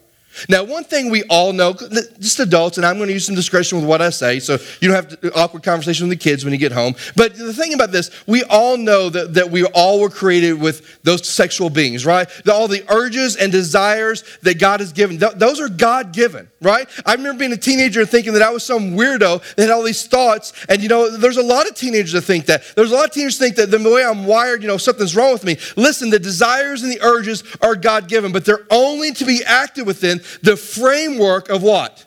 Now, 0.48 0.64
one 0.64 0.84
thing 0.84 1.10
we 1.10 1.22
all 1.24 1.52
know, 1.52 1.72
just 1.72 2.40
adults, 2.40 2.76
and 2.76 2.86
I'm 2.86 2.96
going 2.96 3.08
to 3.08 3.12
use 3.12 3.26
some 3.26 3.34
discretion 3.34 3.78
with 3.78 3.86
what 3.88 4.02
I 4.02 4.10
say, 4.10 4.38
so 4.38 4.58
you 4.80 4.88
don't 4.88 4.94
have 4.94 5.20
to, 5.20 5.28
uh, 5.34 5.44
awkward 5.44 5.62
conversation 5.62 6.08
with 6.08 6.18
the 6.18 6.22
kids 6.22 6.44
when 6.44 6.52
you 6.52 6.58
get 6.58 6.72
home. 6.72 6.94
But 7.14 7.36
the 7.36 7.52
thing 7.52 7.74
about 7.74 7.92
this, 7.92 8.10
we 8.26 8.42
all 8.44 8.76
know 8.76 9.08
that, 9.08 9.34
that 9.34 9.50
we 9.50 9.64
all 9.64 10.00
were 10.00 10.10
created 10.10 10.60
with 10.60 11.02
those 11.02 11.26
sexual 11.26 11.70
beings, 11.70 12.04
right? 12.04 12.28
All 12.48 12.68
the 12.68 12.84
urges 12.90 13.36
and 13.36 13.52
desires 13.52 14.24
that 14.42 14.58
God 14.58 14.80
has 14.80 14.92
given, 14.92 15.18
those 15.18 15.60
are 15.60 15.68
God 15.68 16.12
given, 16.12 16.48
right? 16.60 16.88
I 17.04 17.14
remember 17.14 17.40
being 17.40 17.52
a 17.52 17.56
teenager 17.56 18.04
thinking 18.04 18.32
that 18.34 18.42
I 18.42 18.50
was 18.50 18.64
some 18.64 18.92
weirdo 18.92 19.42
that 19.54 19.62
had 19.62 19.70
all 19.70 19.82
these 19.82 20.06
thoughts. 20.06 20.52
And, 20.68 20.82
you 20.82 20.88
know, 20.88 21.16
there's 21.16 21.36
a 21.36 21.42
lot 21.42 21.68
of 21.68 21.74
teenagers 21.74 22.12
that 22.12 22.22
think 22.22 22.46
that. 22.46 22.62
There's 22.74 22.92
a 22.92 22.94
lot 22.94 23.06
of 23.06 23.12
teenagers 23.12 23.38
think 23.38 23.56
that 23.56 23.70
the 23.70 23.78
way 23.78 24.04
I'm 24.04 24.26
wired, 24.26 24.62
you 24.62 24.68
know, 24.68 24.76
something's 24.76 25.16
wrong 25.16 25.32
with 25.32 25.44
me. 25.44 25.56
Listen, 25.76 26.10
the 26.10 26.18
desires 26.18 26.82
and 26.82 26.92
the 26.92 27.00
urges 27.02 27.44
are 27.60 27.74
God 27.74 28.08
given, 28.08 28.32
but 28.32 28.44
they're 28.44 28.66
only 28.70 29.12
to 29.12 29.24
be 29.24 29.42
acted 29.44 29.86
within 29.86 30.20
the 30.42 30.56
framework 30.56 31.48
of 31.48 31.62
what? 31.62 32.04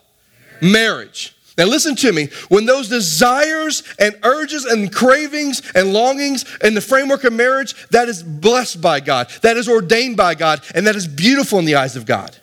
Marriage. 0.60 1.34
Now, 1.58 1.66
listen 1.66 1.94
to 1.96 2.12
me. 2.12 2.28
When 2.48 2.64
those 2.64 2.88
desires 2.88 3.82
and 3.98 4.18
urges 4.22 4.64
and 4.64 4.90
cravings 4.90 5.62
and 5.74 5.92
longings 5.92 6.44
in 6.62 6.72
the 6.74 6.80
framework 6.80 7.24
of 7.24 7.34
marriage, 7.34 7.74
that 7.88 8.08
is 8.08 8.22
blessed 8.22 8.80
by 8.80 9.00
God, 9.00 9.28
that 9.42 9.58
is 9.58 9.68
ordained 9.68 10.16
by 10.16 10.34
God, 10.34 10.62
and 10.74 10.86
that 10.86 10.96
is 10.96 11.06
beautiful 11.06 11.58
in 11.58 11.66
the 11.66 11.74
eyes 11.74 11.96
of 11.96 12.06
God. 12.06 12.36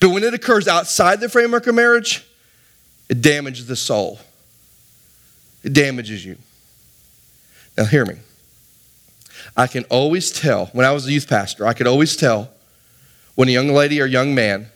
But 0.00 0.10
when 0.10 0.22
it 0.24 0.32
occurs 0.32 0.66
outside 0.66 1.20
the 1.20 1.28
framework 1.28 1.66
of 1.66 1.74
marriage, 1.74 2.26
it 3.08 3.20
damages 3.20 3.66
the 3.66 3.76
soul, 3.76 4.18
it 5.62 5.72
damages 5.72 6.24
you. 6.24 6.36
Now, 7.76 7.84
hear 7.84 8.06
me. 8.06 8.14
I 9.56 9.66
can 9.66 9.84
always 9.84 10.32
tell, 10.32 10.66
when 10.66 10.86
I 10.86 10.92
was 10.92 11.06
a 11.06 11.12
youth 11.12 11.28
pastor, 11.28 11.66
I 11.66 11.74
could 11.74 11.86
always 11.86 12.16
tell 12.16 12.50
when 13.34 13.48
a 13.48 13.52
young 13.52 13.68
lady 13.68 14.00
or 14.00 14.06
young 14.06 14.34
man 14.34 14.68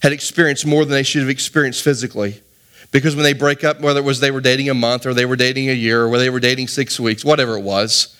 had 0.00 0.12
experienced 0.12 0.66
more 0.66 0.84
than 0.84 0.92
they 0.92 1.02
should 1.02 1.20
have 1.20 1.30
experienced 1.30 1.82
physically. 1.82 2.40
Because 2.92 3.14
when 3.14 3.22
they 3.22 3.34
break 3.34 3.62
up, 3.62 3.80
whether 3.80 4.00
it 4.00 4.04
was 4.04 4.20
they 4.20 4.30
were 4.30 4.40
dating 4.40 4.68
a 4.68 4.74
month 4.74 5.06
or 5.06 5.14
they 5.14 5.26
were 5.26 5.36
dating 5.36 5.70
a 5.70 5.74
year 5.74 6.06
or 6.06 6.18
they 6.18 6.30
were 6.30 6.40
dating 6.40 6.68
six 6.68 6.98
weeks, 6.98 7.24
whatever 7.24 7.56
it 7.56 7.62
was, 7.62 8.16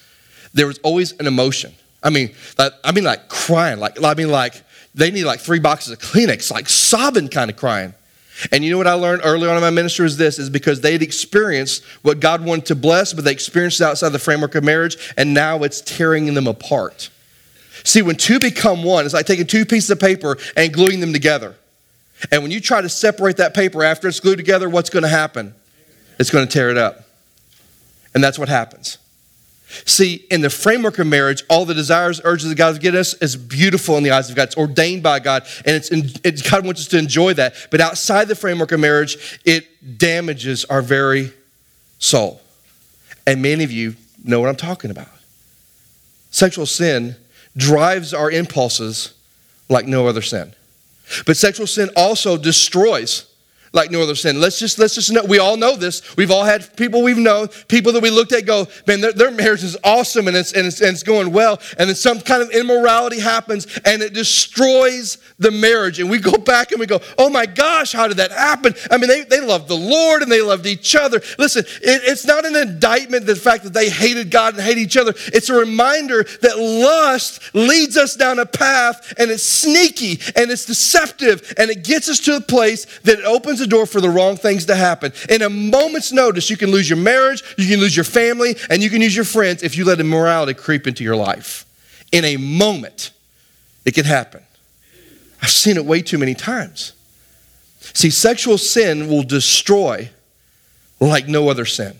there 0.55 0.67
was 0.67 0.79
always 0.79 1.13
an 1.13 1.27
emotion. 1.27 1.75
I 2.03 2.11
mean, 2.11 2.35
like, 2.57 2.73
I 2.85 2.93
mean, 2.93 3.05
like 3.05 3.29
crying. 3.29 3.81
Like, 3.81 4.03
I 4.03 4.15
mean, 4.15 4.31
like 4.31 4.63
they 4.95 5.11
need 5.11 5.25
like 5.25 5.41
three 5.41 5.59
boxes 5.59 5.93
of 5.93 5.99
Kleenex, 5.99 6.51
like 6.51 6.69
sobbing 6.69 7.29
kind 7.29 7.51
of 7.51 7.57
crying. 7.57 7.95
And 8.53 8.65
you 8.65 8.71
know 8.71 8.79
what 8.79 8.87
I 8.87 8.95
learned 8.95 9.23
early 9.25 9.49
on 9.49 9.57
in 9.57 9.61
my 9.61 9.71
ministry 9.71 10.07
is 10.07 10.17
this: 10.17 10.39
is 10.39 10.49
because 10.49 10.81
they'd 10.81 11.03
experienced 11.03 11.85
what 12.03 12.21
God 12.21 12.45
wanted 12.45 12.67
to 12.67 12.75
bless, 12.75 13.13
but 13.13 13.25
they 13.25 13.33
experienced 13.33 13.81
it 13.81 13.85
outside 13.85 14.11
the 14.11 14.19
framework 14.19 14.55
of 14.55 14.65
marriage, 14.65 14.97
and 15.17 15.35
now 15.35 15.63
it's 15.63 15.83
tearing 15.83 16.33
them 16.33 16.47
apart. 16.47 17.11
See, 17.85 18.03
when 18.03 18.17
two 18.17 18.39
become 18.39 18.83
one, 18.83 19.05
it's 19.05 19.15
like 19.15 19.27
taking 19.27 19.47
two 19.47 19.65
pieces 19.65 19.91
of 19.91 20.01
paper 20.01 20.39
and 20.57 20.73
gluing 20.73 21.01
them 21.01 21.13
together. 21.13 21.55
And 22.31 22.43
when 22.43 22.51
you 22.51 22.61
try 22.61 22.81
to 22.81 22.89
separate 22.89 23.39
that 23.39 23.55
paper 23.55 23.83
after 23.83 24.09
it's 24.09 24.21
glued 24.21 24.37
together, 24.37 24.69
what's 24.69 24.91
going 24.91 25.03
to 25.03 25.09
happen? 25.09 25.55
It's 26.19 26.31
going 26.31 26.47
to 26.47 26.53
tear 26.53 26.71
it 26.71 26.77
up. 26.77 27.05
And 28.15 28.23
that's 28.23 28.39
what 28.39 28.49
happens. 28.49 28.99
See, 29.87 30.27
in 30.31 30.41
the 30.41 30.51
framework 30.51 30.99
of 30.99 31.07
marriage, 31.07 31.45
all 31.49 31.65
the 31.65 31.75
desires, 31.75 32.21
urges 32.25 32.49
that 32.49 32.57
God 32.57 32.69
has 32.69 32.79
given 32.79 32.99
us 32.99 33.15
is 33.15 33.37
beautiful 33.37 33.97
in 33.97 34.03
the 34.03 34.11
eyes 34.11 34.29
of 34.29 34.35
God. 34.35 34.45
It's 34.45 34.57
ordained 34.57 35.03
by 35.03 35.21
God, 35.21 35.47
and 35.65 35.77
it's, 35.77 35.91
in, 35.91 36.11
it, 36.25 36.43
God 36.51 36.65
wants 36.65 36.81
us 36.81 36.89
to 36.89 36.99
enjoy 36.99 37.35
that. 37.35 37.55
But 37.71 37.81
outside 37.81 38.27
the 38.27 38.35
framework 38.35 38.73
of 38.73 38.81
marriage, 38.81 39.41
it 39.45 39.99
damages 39.99 40.65
our 40.65 40.83
very 40.83 41.33
soul. 41.99 42.41
And 43.27 43.43
many 43.43 43.63
of 43.63 43.71
you 43.71 43.95
know 44.25 44.41
what 44.41 44.49
I'm 44.49 44.57
talking 44.57 44.91
about. 44.91 45.09
Sexual 46.33 46.67
sin 46.67 47.15
drives 47.57 48.13
our 48.13 48.31
impulses 48.31 49.15
like 49.69 49.87
no 49.87 50.09
other 50.09 50.23
sin. 50.23 50.53
But 51.27 51.37
sexual 51.37 51.67
sin 51.67 51.91
also 51.97 52.37
destroys 52.37 53.25
like 53.73 53.91
no 53.91 54.03
other 54.03 54.15
sin. 54.15 54.41
Let's 54.41 54.59
just 54.59 54.79
let's 54.79 54.95
just 54.95 55.13
know 55.13 55.23
we 55.25 55.39
all 55.39 55.57
know 55.57 55.77
this. 55.77 56.17
We've 56.17 56.31
all 56.31 56.45
had 56.45 56.77
people 56.77 57.03
we've 57.03 57.19
known, 57.19 57.49
people 57.69 57.93
that 57.93 58.03
we 58.03 58.11
looked 58.11 58.33
at 58.33 58.47
go, 58.47 58.67
man, 58.87 59.01
their, 59.01 59.13
their 59.13 59.31
marriage 59.31 59.63
is 59.63 59.77
awesome 59.85 60.29
and 60.29 60.37
it's, 60.37 60.53
and 60.53 60.67
it's 60.67 60.81
and 60.81 60.91
it's 60.91 61.03
going 61.03 61.33
well, 61.33 61.61
and 61.79 61.89
then 61.89 61.97
some 61.97 62.21
kind 62.21 62.43
of 62.43 62.51
immorality 62.51 63.21
happens 63.21 63.67
and 63.85 64.03
it 64.03 64.13
destroys 64.13 65.19
the 65.39 65.51
marriage. 65.51 66.01
And 66.01 66.11
we 66.11 66.19
go 66.19 66.33
back 66.39 66.73
and 66.73 66.81
we 66.81 66.87
go, 66.87 67.01
oh 67.19 67.31
my 67.31 67.47
gosh, 67.47 67.93
how 67.93 68.09
did 68.09 68.17
that 68.17 68.33
happen? 68.33 68.75
I 68.91 68.97
mean, 68.97 69.09
they, 69.09 69.23
they 69.23 69.41
loved 69.41 69.69
the 69.69 69.77
Lord 69.77 70.23
and 70.23 70.31
they 70.31 70.43
loved 70.43 70.67
each 70.67 70.97
other. 70.97 71.21
Listen, 71.39 71.65
it, 71.65 72.03
it's 72.05 72.27
not 72.27 72.45
an 72.45 72.57
indictment 72.57 73.27
the 73.27 73.37
fact 73.37 73.65
that 73.65 73.73
they 73.73 73.89
hated 73.89 74.31
God 74.31 74.55
and 74.55 74.63
hate 74.63 74.79
each 74.79 74.97
other. 74.97 75.15
It's 75.27 75.49
a 75.49 75.55
reminder 75.55 76.25
that 76.43 76.59
lust 76.59 77.55
leads 77.55 77.97
us 77.97 78.17
down 78.17 78.39
a 78.39 78.47
path 78.47 79.15
and 79.19 79.31
it's 79.31 79.43
sneaky 79.43 80.21
and 80.35 80.51
it's 80.51 80.67
deceptive 80.67 81.55
and 81.57 81.71
it 81.71 81.85
gets 81.85 82.09
us 82.09 82.21
to 82.21 82.37
a 82.37 82.41
place 82.41 82.87
that 83.01 83.21
it 83.21 83.25
opens 83.25 83.60
the 83.61 83.67
door 83.67 83.87
for 83.87 84.01
the 84.01 84.11
wrong 84.11 84.37
things 84.37 84.67
to 84.67 84.75
happen. 84.75 85.13
In 85.29 85.43
a 85.43 85.49
moment's 85.49 86.11
notice, 86.11 86.51
you 86.51 86.57
can 86.57 86.73
lose 86.73 86.91
your 86.91 86.99
marriage, 86.99 87.43
you 87.57 87.69
can 87.69 87.79
lose 87.79 87.95
your 87.95 88.05
family, 88.05 88.57
and 88.69 88.83
you 88.83 88.91
can 88.91 89.01
lose 89.01 89.15
your 89.15 89.25
friends 89.25 89.63
if 89.63 89.77
you 89.77 89.85
let 89.85 90.01
immorality 90.01 90.55
creep 90.55 90.87
into 90.89 91.05
your 91.05 91.17
life. 91.17 91.65
In 92.11 92.25
a 92.25 92.37
moment, 92.37 93.13
it 93.85 93.95
can 93.95 94.05
happen. 94.05 94.43
I've 95.41 95.51
seen 95.51 95.77
it 95.77 95.85
way 95.85 96.03
too 96.03 96.19
many 96.19 96.35
times. 96.35 96.93
See, 97.81 98.11
sexual 98.11 98.59
sin 98.59 99.09
will 99.09 99.23
destroy 99.23 100.11
like 101.01 101.29
no 101.29 101.49
other 101.49 101.65
sin. 101.65 101.99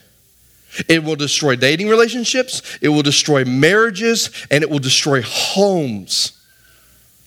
It 0.89 1.03
will 1.03 1.17
destroy 1.17 1.57
dating 1.57 1.89
relationships, 1.89 2.79
it 2.81 2.91
will 2.91 3.03
destroy 3.03 3.45
marriages, 3.45 4.31
and 4.51 4.63
it 4.63 4.71
will 4.71 4.79
destroy 4.79 5.23
homes. 5.23 6.33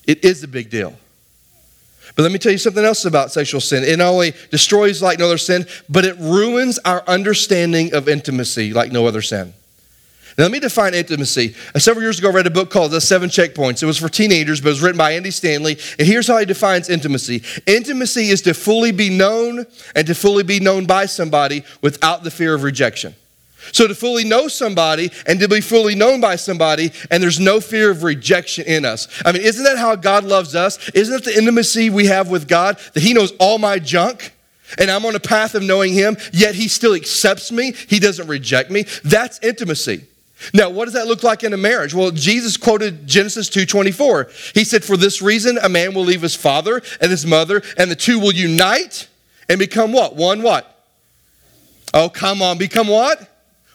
It 0.06 0.24
is 0.24 0.43
a 0.43 0.48
big 0.48 0.69
deal. 0.69 0.96
But 2.15 2.23
let 2.23 2.32
me 2.32 2.38
tell 2.38 2.52
you 2.52 2.58
something 2.58 2.86
else 2.86 3.06
about 3.06 3.32
sexual 3.32 3.62
sin. 3.62 3.84
It 3.84 3.97
not 3.97 4.10
only 4.10 4.34
destroys 4.52 5.02
like 5.02 5.17
no 5.17 5.26
other 5.26 5.38
sin, 5.38 5.65
but 5.89 6.06
it 6.06 6.15
ruins 6.19 6.78
our 6.86 7.04
understanding 7.08 7.93
of 7.93 8.08
intimacy 8.08 8.71
like 8.71 8.91
no 8.91 9.08
other 9.08 9.21
sin. 9.21 9.54
Now, 10.38 10.45
let 10.45 10.52
me 10.52 10.60
define 10.60 10.95
intimacy. 10.95 11.56
Uh, 11.76 11.80
several 11.80 12.04
years 12.04 12.17
ago, 12.17 12.30
I 12.30 12.34
read 12.34 12.47
a 12.47 12.52
book 12.52 12.71
called 12.71 12.91
The 12.91 13.02
Seven 13.02 13.30
Checkpoints. 13.30 13.84
It 13.84 13.86
was 13.86 13.99
for 13.99 14.10
teenagers, 14.10 14.62
but 14.62 14.69
it 14.69 14.71
was 14.71 14.82
written 14.82 14.97
by 14.97 15.12
Andy 15.12 15.30
Stanley. 15.30 15.78
And 15.99 16.08
here's 16.08 16.28
how 16.28 16.38
he 16.38 16.45
defines 16.45 16.89
intimacy 16.89 17.43
intimacy 17.67 18.30
is 18.30 18.41
to 18.43 18.54
fully 18.54 18.91
be 18.91 19.10
known 19.10 19.65
and 19.95 20.08
to 20.08 20.15
fully 20.15 20.43
be 20.43 20.60
known 20.60 20.86
by 20.86 21.06
somebody 21.06 21.63
without 21.82 22.23
the 22.23 22.32
fear 22.32 22.56
of 22.56 22.63
rejection. 22.63 23.13
So 23.71 23.88
to 23.88 23.95
fully 23.95 24.23
know 24.23 24.47
somebody 24.47 25.12
and 25.26 25.39
to 25.39 25.47
be 25.47 25.62
fully 25.62 25.95
known 25.95 26.19
by 26.21 26.36
somebody, 26.36 26.91
and 27.10 27.23
there's 27.23 27.39
no 27.39 27.60
fear 27.60 27.91
of 27.91 28.04
rejection 28.04 28.65
in 28.65 28.86
us. 28.86 29.08
I 29.26 29.32
mean, 29.32 29.41
isn't 29.41 29.63
that 29.63 29.78
how 29.78 29.95
God 29.95 30.23
loves 30.23 30.56
us? 30.56 30.89
Isn't 30.89 31.15
it 31.15 31.23
the 31.23 31.38
intimacy 31.38 31.89
we 31.89 32.08
have 32.08 32.30
with 32.30 32.47
God 32.47 32.78
that 32.93 33.04
He 33.04 33.13
knows 33.13 33.32
all 33.39 33.58
my 33.58 33.80
junk? 33.80 34.34
And 34.78 34.89
I'm 34.89 35.06
on 35.06 35.15
a 35.15 35.19
path 35.19 35.56
of 35.56 35.63
knowing 35.63 35.93
Him, 35.93 36.17
yet 36.32 36.56
He 36.56 36.67
still 36.67 36.93
accepts 36.93 37.52
me. 37.52 37.73
He 37.88 37.99
doesn't 37.99 38.28
reject 38.28 38.71
me. 38.71 38.86
That's 39.04 39.39
intimacy. 39.39 40.06
Now, 40.54 40.69
what 40.69 40.86
does 40.86 40.95
that 40.95 41.08
look 41.08 41.23
like 41.23 41.43
in 41.43 41.54
a 41.54 41.58
marriage? 41.58 41.93
Well, 41.93 42.12
Jesus 42.12 42.58
quoted 42.58 43.08
Genesis 43.08 43.49
2:24. 43.49 44.30
He 44.54 44.65
said, 44.65 44.84
"For 44.84 44.97
this 44.97 45.21
reason, 45.21 45.58
a 45.62 45.69
man 45.69 45.93
will 45.93 46.04
leave 46.04 46.21
his 46.21 46.36
father 46.36 46.82
and 46.99 47.12
his 47.12 47.26
mother, 47.26 47.62
and 47.78 47.89
the 47.89 47.95
two 47.95 48.19
will 48.19 48.34
unite 48.34 49.08
and 49.47 49.58
become 49.58 49.93
what? 49.93 50.15
One 50.15 50.41
what? 50.41 50.69
Oh, 51.93 52.10
come 52.10 52.41
on, 52.41 52.58
become 52.58 52.88
what? 52.88 53.30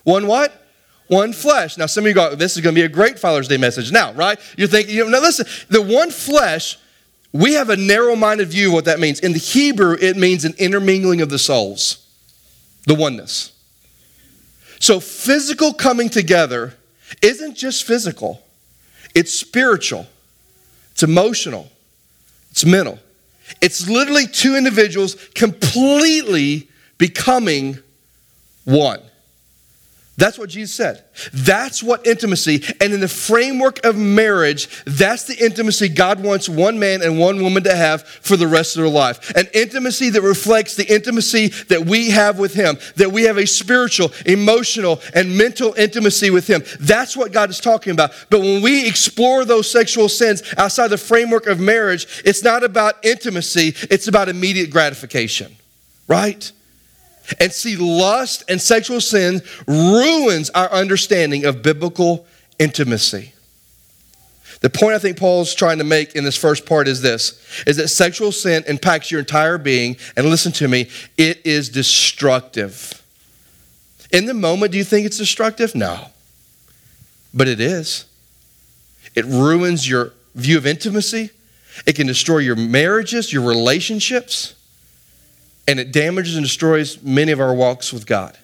One 0.08 0.26
what? 0.26 0.66
One 1.08 1.34
flesh. 1.34 1.76
Now, 1.76 1.84
some 1.84 2.04
of 2.04 2.08
you 2.08 2.14
go, 2.14 2.34
this 2.34 2.56
is 2.56 2.62
going 2.62 2.74
to 2.74 2.80
be 2.80 2.84
a 2.86 2.88
great 2.88 3.18
Father's 3.18 3.46
Day 3.46 3.58
message 3.58 3.92
now, 3.92 4.14
right? 4.14 4.40
You're 4.56 4.66
thinking, 4.66 4.94
you 4.94 5.04
know, 5.04 5.10
now 5.10 5.20
listen, 5.20 5.44
the 5.68 5.82
one 5.82 6.10
flesh, 6.10 6.78
we 7.34 7.52
have 7.52 7.68
a 7.68 7.76
narrow 7.76 8.16
minded 8.16 8.48
view 8.48 8.68
of 8.68 8.72
what 8.72 8.84
that 8.86 9.00
means. 9.00 9.20
In 9.20 9.34
the 9.34 9.38
Hebrew, 9.38 9.98
it 10.00 10.16
means 10.16 10.46
an 10.46 10.54
intermingling 10.56 11.20
of 11.20 11.28
the 11.28 11.38
souls, 11.38 12.06
the 12.86 12.94
oneness. 12.94 13.52
So, 14.80 14.98
physical 14.98 15.74
coming 15.74 16.08
together 16.08 16.72
isn't 17.20 17.54
just 17.54 17.84
physical, 17.84 18.42
it's 19.14 19.34
spiritual, 19.34 20.06
it's 20.92 21.02
emotional, 21.02 21.68
it's 22.50 22.64
mental. 22.64 22.98
It's 23.60 23.88
literally 23.90 24.26
two 24.26 24.56
individuals 24.56 25.16
completely 25.34 26.68
becoming 26.96 27.78
one. 28.64 29.02
That's 30.18 30.36
what 30.36 30.50
Jesus 30.50 30.74
said. 30.74 31.04
That's 31.32 31.80
what 31.80 32.04
intimacy, 32.04 32.64
and 32.80 32.92
in 32.92 32.98
the 32.98 33.06
framework 33.06 33.84
of 33.86 33.96
marriage, 33.96 34.68
that's 34.84 35.24
the 35.24 35.36
intimacy 35.38 35.88
God 35.88 36.20
wants 36.20 36.48
one 36.48 36.80
man 36.80 37.02
and 37.02 37.20
one 37.20 37.40
woman 37.40 37.62
to 37.62 37.74
have 37.74 38.02
for 38.02 38.36
the 38.36 38.48
rest 38.48 38.76
of 38.76 38.82
their 38.82 38.90
life. 38.90 39.30
An 39.36 39.46
intimacy 39.54 40.10
that 40.10 40.22
reflects 40.22 40.74
the 40.74 40.92
intimacy 40.92 41.48
that 41.68 41.86
we 41.86 42.10
have 42.10 42.36
with 42.36 42.52
Him, 42.52 42.78
that 42.96 43.12
we 43.12 43.22
have 43.22 43.38
a 43.38 43.46
spiritual, 43.46 44.10
emotional, 44.26 45.00
and 45.14 45.38
mental 45.38 45.72
intimacy 45.74 46.30
with 46.30 46.48
Him. 46.48 46.64
That's 46.80 47.16
what 47.16 47.30
God 47.30 47.48
is 47.50 47.60
talking 47.60 47.92
about. 47.92 48.10
But 48.28 48.40
when 48.40 48.60
we 48.60 48.88
explore 48.88 49.44
those 49.44 49.70
sexual 49.70 50.08
sins 50.08 50.42
outside 50.56 50.88
the 50.88 50.98
framework 50.98 51.46
of 51.46 51.60
marriage, 51.60 52.22
it's 52.24 52.42
not 52.42 52.64
about 52.64 53.04
intimacy, 53.04 53.72
it's 53.88 54.08
about 54.08 54.28
immediate 54.28 54.70
gratification, 54.70 55.54
right? 56.08 56.50
And 57.40 57.52
see, 57.52 57.76
lust 57.76 58.44
and 58.48 58.60
sexual 58.60 59.00
sin 59.00 59.42
ruins 59.66 60.50
our 60.50 60.70
understanding 60.70 61.44
of 61.44 61.62
biblical 61.62 62.26
intimacy. 62.58 63.32
The 64.60 64.70
point 64.70 64.94
I 64.94 64.98
think 64.98 65.16
Paul's 65.18 65.54
trying 65.54 65.78
to 65.78 65.84
make 65.84 66.16
in 66.16 66.24
this 66.24 66.36
first 66.36 66.66
part 66.66 66.88
is 66.88 67.00
this 67.00 67.40
is 67.66 67.76
that 67.76 67.88
sexual 67.88 68.32
sin 68.32 68.64
impacts 68.66 69.10
your 69.10 69.20
entire 69.20 69.58
being 69.58 69.96
and 70.16 70.26
listen 70.26 70.52
to 70.52 70.66
me, 70.66 70.88
it 71.16 71.44
is 71.46 71.68
destructive. 71.68 72.94
In 74.10 74.26
the 74.26 74.34
moment 74.34 74.72
do 74.72 74.78
you 74.78 74.84
think 74.84 75.06
it's 75.06 75.18
destructive? 75.18 75.74
No. 75.74 76.06
But 77.32 77.46
it 77.46 77.60
is. 77.60 78.06
It 79.14 79.26
ruins 79.26 79.88
your 79.88 80.12
view 80.34 80.58
of 80.58 80.66
intimacy. 80.66 81.30
It 81.86 81.94
can 81.94 82.06
destroy 82.08 82.38
your 82.38 82.56
marriages, 82.56 83.32
your 83.32 83.46
relationships 83.46 84.54
and 85.68 85.78
it 85.78 85.92
damages 85.92 86.34
and 86.34 86.44
destroys 86.44 87.00
many 87.02 87.30
of 87.30 87.40
our 87.40 87.54
walks 87.54 87.92
with 87.92 88.06
God. 88.06 88.36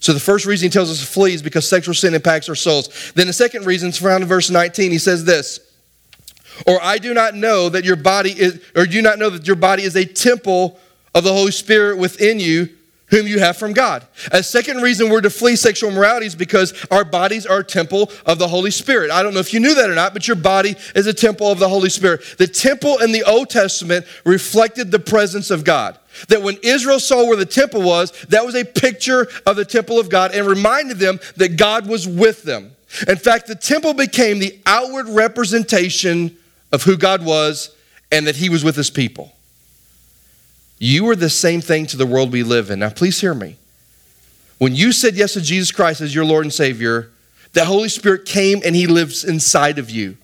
So 0.00 0.12
the 0.12 0.18
first 0.18 0.46
reason 0.46 0.66
he 0.66 0.70
tells 0.70 0.90
us 0.90 1.00
to 1.00 1.06
flee 1.06 1.34
is 1.34 1.42
because 1.42 1.68
sexual 1.68 1.94
sin 1.94 2.14
impacts 2.14 2.48
our 2.48 2.56
souls. 2.56 3.12
Then 3.14 3.28
the 3.28 3.32
second 3.32 3.66
reason 3.66 3.90
is 3.90 3.98
found 3.98 4.22
in 4.22 4.28
verse 4.28 4.50
19. 4.50 4.90
He 4.90 4.98
says 4.98 5.24
this, 5.24 5.60
or 6.66 6.82
I 6.82 6.98
do 6.98 7.14
not 7.14 7.34
know 7.34 7.68
that 7.68 7.84
your 7.84 7.96
body 7.96 8.30
is, 8.30 8.60
or 8.74 8.86
do 8.86 9.00
not 9.02 9.18
know 9.18 9.30
that 9.30 9.46
your 9.46 9.56
body 9.56 9.84
is 9.84 9.94
a 9.94 10.04
temple 10.04 10.80
of 11.14 11.22
the 11.22 11.32
Holy 11.32 11.52
Spirit 11.52 11.98
within 11.98 12.40
you, 12.40 12.70
whom 13.06 13.26
you 13.26 13.38
have 13.38 13.58
from 13.58 13.74
God. 13.74 14.06
A 14.32 14.42
second 14.42 14.80
reason 14.80 15.10
we're 15.10 15.20
to 15.20 15.30
flee 15.30 15.54
sexual 15.54 15.90
immorality 15.90 16.26
is 16.26 16.34
because 16.34 16.72
our 16.90 17.04
bodies 17.04 17.44
are 17.44 17.58
a 17.58 17.64
temple 17.64 18.10
of 18.24 18.38
the 18.38 18.48
Holy 18.48 18.70
Spirit. 18.70 19.10
I 19.10 19.22
don't 19.22 19.34
know 19.34 19.40
if 19.40 19.52
you 19.52 19.60
knew 19.60 19.74
that 19.74 19.90
or 19.90 19.94
not, 19.94 20.14
but 20.14 20.26
your 20.26 20.36
body 20.36 20.76
is 20.94 21.06
a 21.06 21.12
temple 21.12 21.52
of 21.52 21.58
the 21.58 21.68
Holy 21.68 21.90
Spirit. 21.90 22.22
The 22.38 22.46
temple 22.46 22.98
in 22.98 23.12
the 23.12 23.22
Old 23.22 23.50
Testament 23.50 24.06
reflected 24.24 24.90
the 24.90 24.98
presence 24.98 25.50
of 25.50 25.62
God. 25.62 25.98
That 26.28 26.42
when 26.42 26.58
Israel 26.62 27.00
saw 27.00 27.26
where 27.26 27.36
the 27.36 27.46
temple 27.46 27.82
was, 27.82 28.12
that 28.28 28.44
was 28.44 28.54
a 28.54 28.64
picture 28.64 29.28
of 29.46 29.56
the 29.56 29.64
temple 29.64 29.98
of 29.98 30.10
God 30.10 30.34
and 30.34 30.46
reminded 30.46 30.98
them 30.98 31.20
that 31.36 31.56
God 31.56 31.86
was 31.86 32.06
with 32.06 32.42
them. 32.42 32.72
In 33.08 33.16
fact, 33.16 33.46
the 33.46 33.54
temple 33.54 33.94
became 33.94 34.38
the 34.38 34.58
outward 34.66 35.08
representation 35.08 36.36
of 36.72 36.82
who 36.82 36.96
God 36.96 37.24
was 37.24 37.74
and 38.10 38.26
that 38.26 38.36
He 38.36 38.48
was 38.48 38.62
with 38.62 38.76
His 38.76 38.90
people. 38.90 39.32
You 40.78 41.08
are 41.10 41.16
the 41.16 41.30
same 41.30 41.60
thing 41.60 41.86
to 41.86 41.96
the 41.96 42.06
world 42.06 42.32
we 42.32 42.42
live 42.42 42.70
in. 42.70 42.80
Now, 42.80 42.90
please 42.90 43.20
hear 43.20 43.34
me. 43.34 43.56
When 44.58 44.74
you 44.74 44.92
said 44.92 45.14
yes 45.14 45.32
to 45.34 45.40
Jesus 45.40 45.72
Christ 45.72 46.00
as 46.00 46.14
your 46.14 46.24
Lord 46.24 46.44
and 46.44 46.52
Savior, 46.52 47.10
the 47.52 47.64
Holy 47.64 47.88
Spirit 47.88 48.26
came 48.26 48.60
and 48.64 48.74
He 48.74 48.86
lives 48.86 49.24
inside 49.24 49.78
of 49.78 49.90
you. 49.90 50.16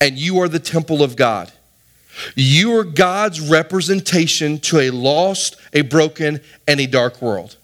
And 0.00 0.18
you 0.18 0.40
are 0.40 0.48
the 0.48 0.58
temple 0.58 1.02
of 1.02 1.16
God. 1.16 1.52
You 2.34 2.76
are 2.78 2.84
God's 2.84 3.40
representation 3.40 4.58
to 4.60 4.80
a 4.80 4.90
lost, 4.90 5.56
a 5.72 5.82
broken, 5.82 6.40
and 6.66 6.80
a 6.80 6.86
dark 6.86 7.20
world. 7.22 7.56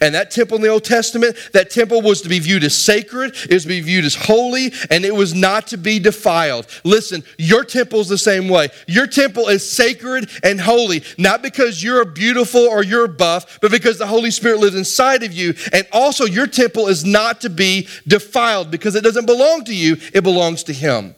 And 0.00 0.14
that 0.14 0.30
temple 0.30 0.56
in 0.56 0.62
the 0.62 0.68
Old 0.68 0.84
Testament, 0.84 1.36
that 1.52 1.70
temple 1.70 2.02
was 2.02 2.22
to 2.22 2.28
be 2.28 2.38
viewed 2.38 2.62
as 2.62 2.76
sacred, 2.78 3.34
it 3.34 3.52
was 3.52 3.64
to 3.64 3.68
be 3.68 3.80
viewed 3.80 4.04
as 4.04 4.14
holy, 4.14 4.72
and 4.90 5.04
it 5.04 5.14
was 5.14 5.34
not 5.34 5.66
to 5.68 5.76
be 5.76 5.98
defiled. 5.98 6.66
Listen, 6.84 7.24
your 7.36 7.64
temple 7.64 8.00
is 8.00 8.08
the 8.08 8.18
same 8.18 8.48
way. 8.48 8.68
Your 8.86 9.06
temple 9.06 9.48
is 9.48 9.68
sacred 9.68 10.30
and 10.44 10.60
holy, 10.60 11.02
not 11.18 11.42
because 11.42 11.82
you're 11.82 12.04
beautiful 12.04 12.60
or 12.60 12.84
you're 12.84 13.08
buff, 13.08 13.58
but 13.60 13.72
because 13.72 13.98
the 13.98 14.06
Holy 14.06 14.30
Spirit 14.30 14.60
lives 14.60 14.76
inside 14.76 15.24
of 15.24 15.32
you. 15.32 15.54
And 15.72 15.86
also, 15.92 16.24
your 16.26 16.46
temple 16.46 16.86
is 16.86 17.04
not 17.04 17.40
to 17.40 17.50
be 17.50 17.88
defiled 18.06 18.70
because 18.70 18.94
it 18.94 19.02
doesn't 19.02 19.26
belong 19.26 19.64
to 19.64 19.74
you, 19.74 19.96
it 20.14 20.22
belongs 20.22 20.62
to 20.64 20.72
Him. 20.72 21.16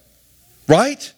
Right? 0.66 1.12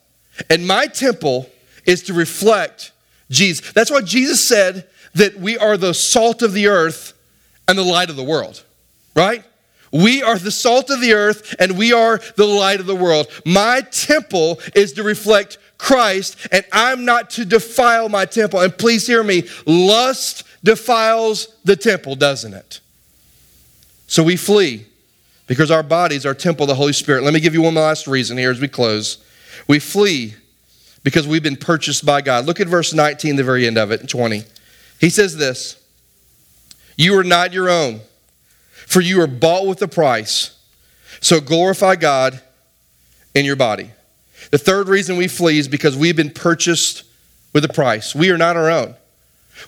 And 0.51 0.67
my 0.67 0.87
temple 0.87 1.51
is 1.85 2.03
to 2.05 2.15
reflect 2.15 2.93
Jesus. 3.31 3.73
That's 3.73 3.91
why 3.91 4.03
Jesus 4.03 4.47
said 4.47 4.89
that 5.15 5.37
we 5.39 5.57
are 5.59 5.77
the 5.77 5.95
salt 5.95 6.43
of 6.43 6.53
the 6.53 6.67
earth 6.67 7.15
and 7.69 7.77
the 7.77 7.83
light 7.83 8.11
of 8.11 8.17
the 8.17 8.25
world, 8.25 8.63
right? 9.15 9.45
We 9.93 10.23
are 10.23 10.39
the 10.39 10.51
salt 10.51 10.91
of 10.91 11.01
the 11.01 11.15
earth 11.15 11.55
and 11.59 11.79
we 11.79 11.93
are 11.93 12.21
the 12.37 12.47
light 12.47 12.81
of 12.81 12.87
the 12.87 12.95
world. 12.95 13.29
My 13.45 13.81
temple 13.91 14.61
is 14.75 14.93
to 14.95 15.03
reflect 15.03 15.59
Christ, 15.79 16.39
and 16.53 16.65
I'm 16.73 17.05
not 17.05 17.31
to 17.31 17.45
defile 17.45 18.09
my 18.09 18.25
temple. 18.25 18.61
And 18.61 18.77
please 18.77 19.07
hear 19.07 19.23
me 19.23 19.45
lust 19.67 20.45
defiles 20.65 21.49
the 21.65 21.77
temple, 21.77 22.17
doesn't 22.17 22.55
it? 22.55 22.81
So 24.07 24.23
we 24.23 24.37
flee 24.37 24.87
because 25.47 25.71
our 25.71 25.83
bodies 25.83 26.25
are 26.25 26.35
temple 26.35 26.65
of 26.65 26.69
the 26.69 26.75
Holy 26.75 26.93
Spirit. 26.93 27.25
Let 27.25 27.35
me 27.35 27.41
give 27.41 27.55
you 27.55 27.63
one 27.63 27.75
last 27.75 28.07
reason 28.07 28.39
here 28.39 28.51
as 28.51 28.61
we 28.61 28.69
close. 28.69 29.19
We 29.67 29.79
flee 29.79 30.35
because 31.03 31.27
we've 31.27 31.43
been 31.43 31.57
purchased 31.57 32.05
by 32.05 32.21
God. 32.21 32.47
Look 32.47 32.61
at 32.61 32.67
verse 32.67 32.93
19, 32.93 33.37
the 33.37 33.45
very 33.45 33.67
end 33.67 33.79
of 33.79 33.93
it, 33.93 34.09
20. 34.09 34.45
He 35.01 35.11
says 35.11 35.37
this 35.37 35.83
You 36.97 37.17
are 37.19 37.25
not 37.25 37.53
your 37.53 37.69
own, 37.69 38.01
for 38.73 39.01
you 39.01 39.21
are 39.21 39.27
bought 39.27 39.67
with 39.67 39.81
a 39.83 39.89
price. 39.89 40.53
So 41.21 41.41
glorify 41.41 41.97
God 41.97 42.41
in 43.35 43.45
your 43.45 43.57
body. 43.57 43.91
The 44.51 44.59
third 44.59 44.89
reason 44.89 45.17
we 45.17 45.29
flee 45.29 45.59
is 45.59 45.69
because 45.69 45.97
we've 45.97 46.17
been 46.17 46.31
purchased 46.31 47.05
with 47.53 47.65
a 47.65 47.69
price. 47.69 48.15
We 48.15 48.31
are 48.31 48.39
not 48.39 48.57
our 48.57 48.71
own. 48.71 48.95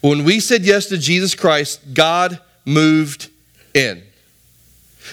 When 0.00 0.24
we 0.24 0.40
said 0.40 0.62
yes 0.62 0.86
to 0.86 0.98
Jesus 0.98 1.34
Christ, 1.34 1.94
God 1.94 2.40
moved 2.64 3.30
in. 3.74 4.02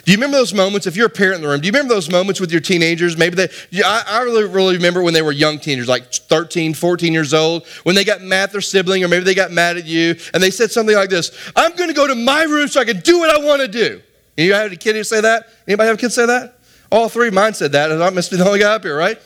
Do 0.06 0.12
you 0.12 0.18
remember 0.18 0.38
those 0.38 0.54
moments? 0.54 0.86
If 0.86 0.96
you're 0.96 1.08
a 1.08 1.10
parent 1.10 1.38
in 1.38 1.42
the 1.42 1.48
room, 1.48 1.60
do 1.62 1.66
you 1.66 1.72
remember 1.72 1.96
those 1.96 2.12
moments 2.12 2.40
with 2.40 2.52
your 2.52 2.62
teenagers? 2.62 3.18
Maybe 3.18 3.36
they, 3.36 3.50
I, 3.84 4.04
I 4.08 4.22
really, 4.22 4.44
really 4.44 4.76
remember 4.76 5.02
when 5.02 5.16
they 5.16 5.24
were 5.24 5.32
young 5.32 5.58
teenagers, 5.58 5.88
like 5.88 6.14
13, 6.14 6.76
14 6.76 7.12
years 7.12 7.34
old, 7.34 7.66
when 7.84 7.96
they 7.96 8.04
got 8.04 8.22
mad 8.22 8.44
at 8.44 8.52
their 8.52 8.62
sibling, 8.62 9.04
or 9.04 9.08
maybe 9.08 9.26
they 9.26 9.34
got 9.34 9.52
mad 9.52 9.78
at 9.78 9.86
you, 9.86 10.16
and 10.36 10.44
they 10.44 10.52
said 10.52 10.70
something 10.70 10.96
like 10.96 11.10
this 11.10 11.32
I'm 11.56 11.76
going 11.76 11.90
to 11.90 11.96
go 11.96 12.06
to 12.06 12.14
my 12.14 12.44
room 12.44 12.68
so 12.68 12.80
I 12.80 12.86
can 12.86 13.00
do 13.00 13.18
what 13.18 13.32
I 13.32 13.44
want 13.44 13.62
to 13.62 13.68
do. 13.68 14.00
And 14.38 14.46
You 14.46 14.54
have 14.54 14.72
a 14.72 14.76
kid 14.76 14.96
who 14.96 15.04
say 15.04 15.22
that? 15.22 15.50
Anybody 15.68 15.88
have 15.88 15.98
kids 15.98 16.14
say 16.14 16.28
that? 16.28 16.60
All 16.92 17.10
three 17.10 17.30
of 17.30 17.34
mine 17.34 17.56
said 17.56 17.72
that, 17.72 17.90
and 17.90 18.04
I 18.04 18.12
must 18.12 18.30
be 18.30 18.38
the 18.38 18.46
only 18.46 18.60
guy 18.60 18.76
up 18.76 18.84
here, 18.84 18.96
right? 18.96 19.20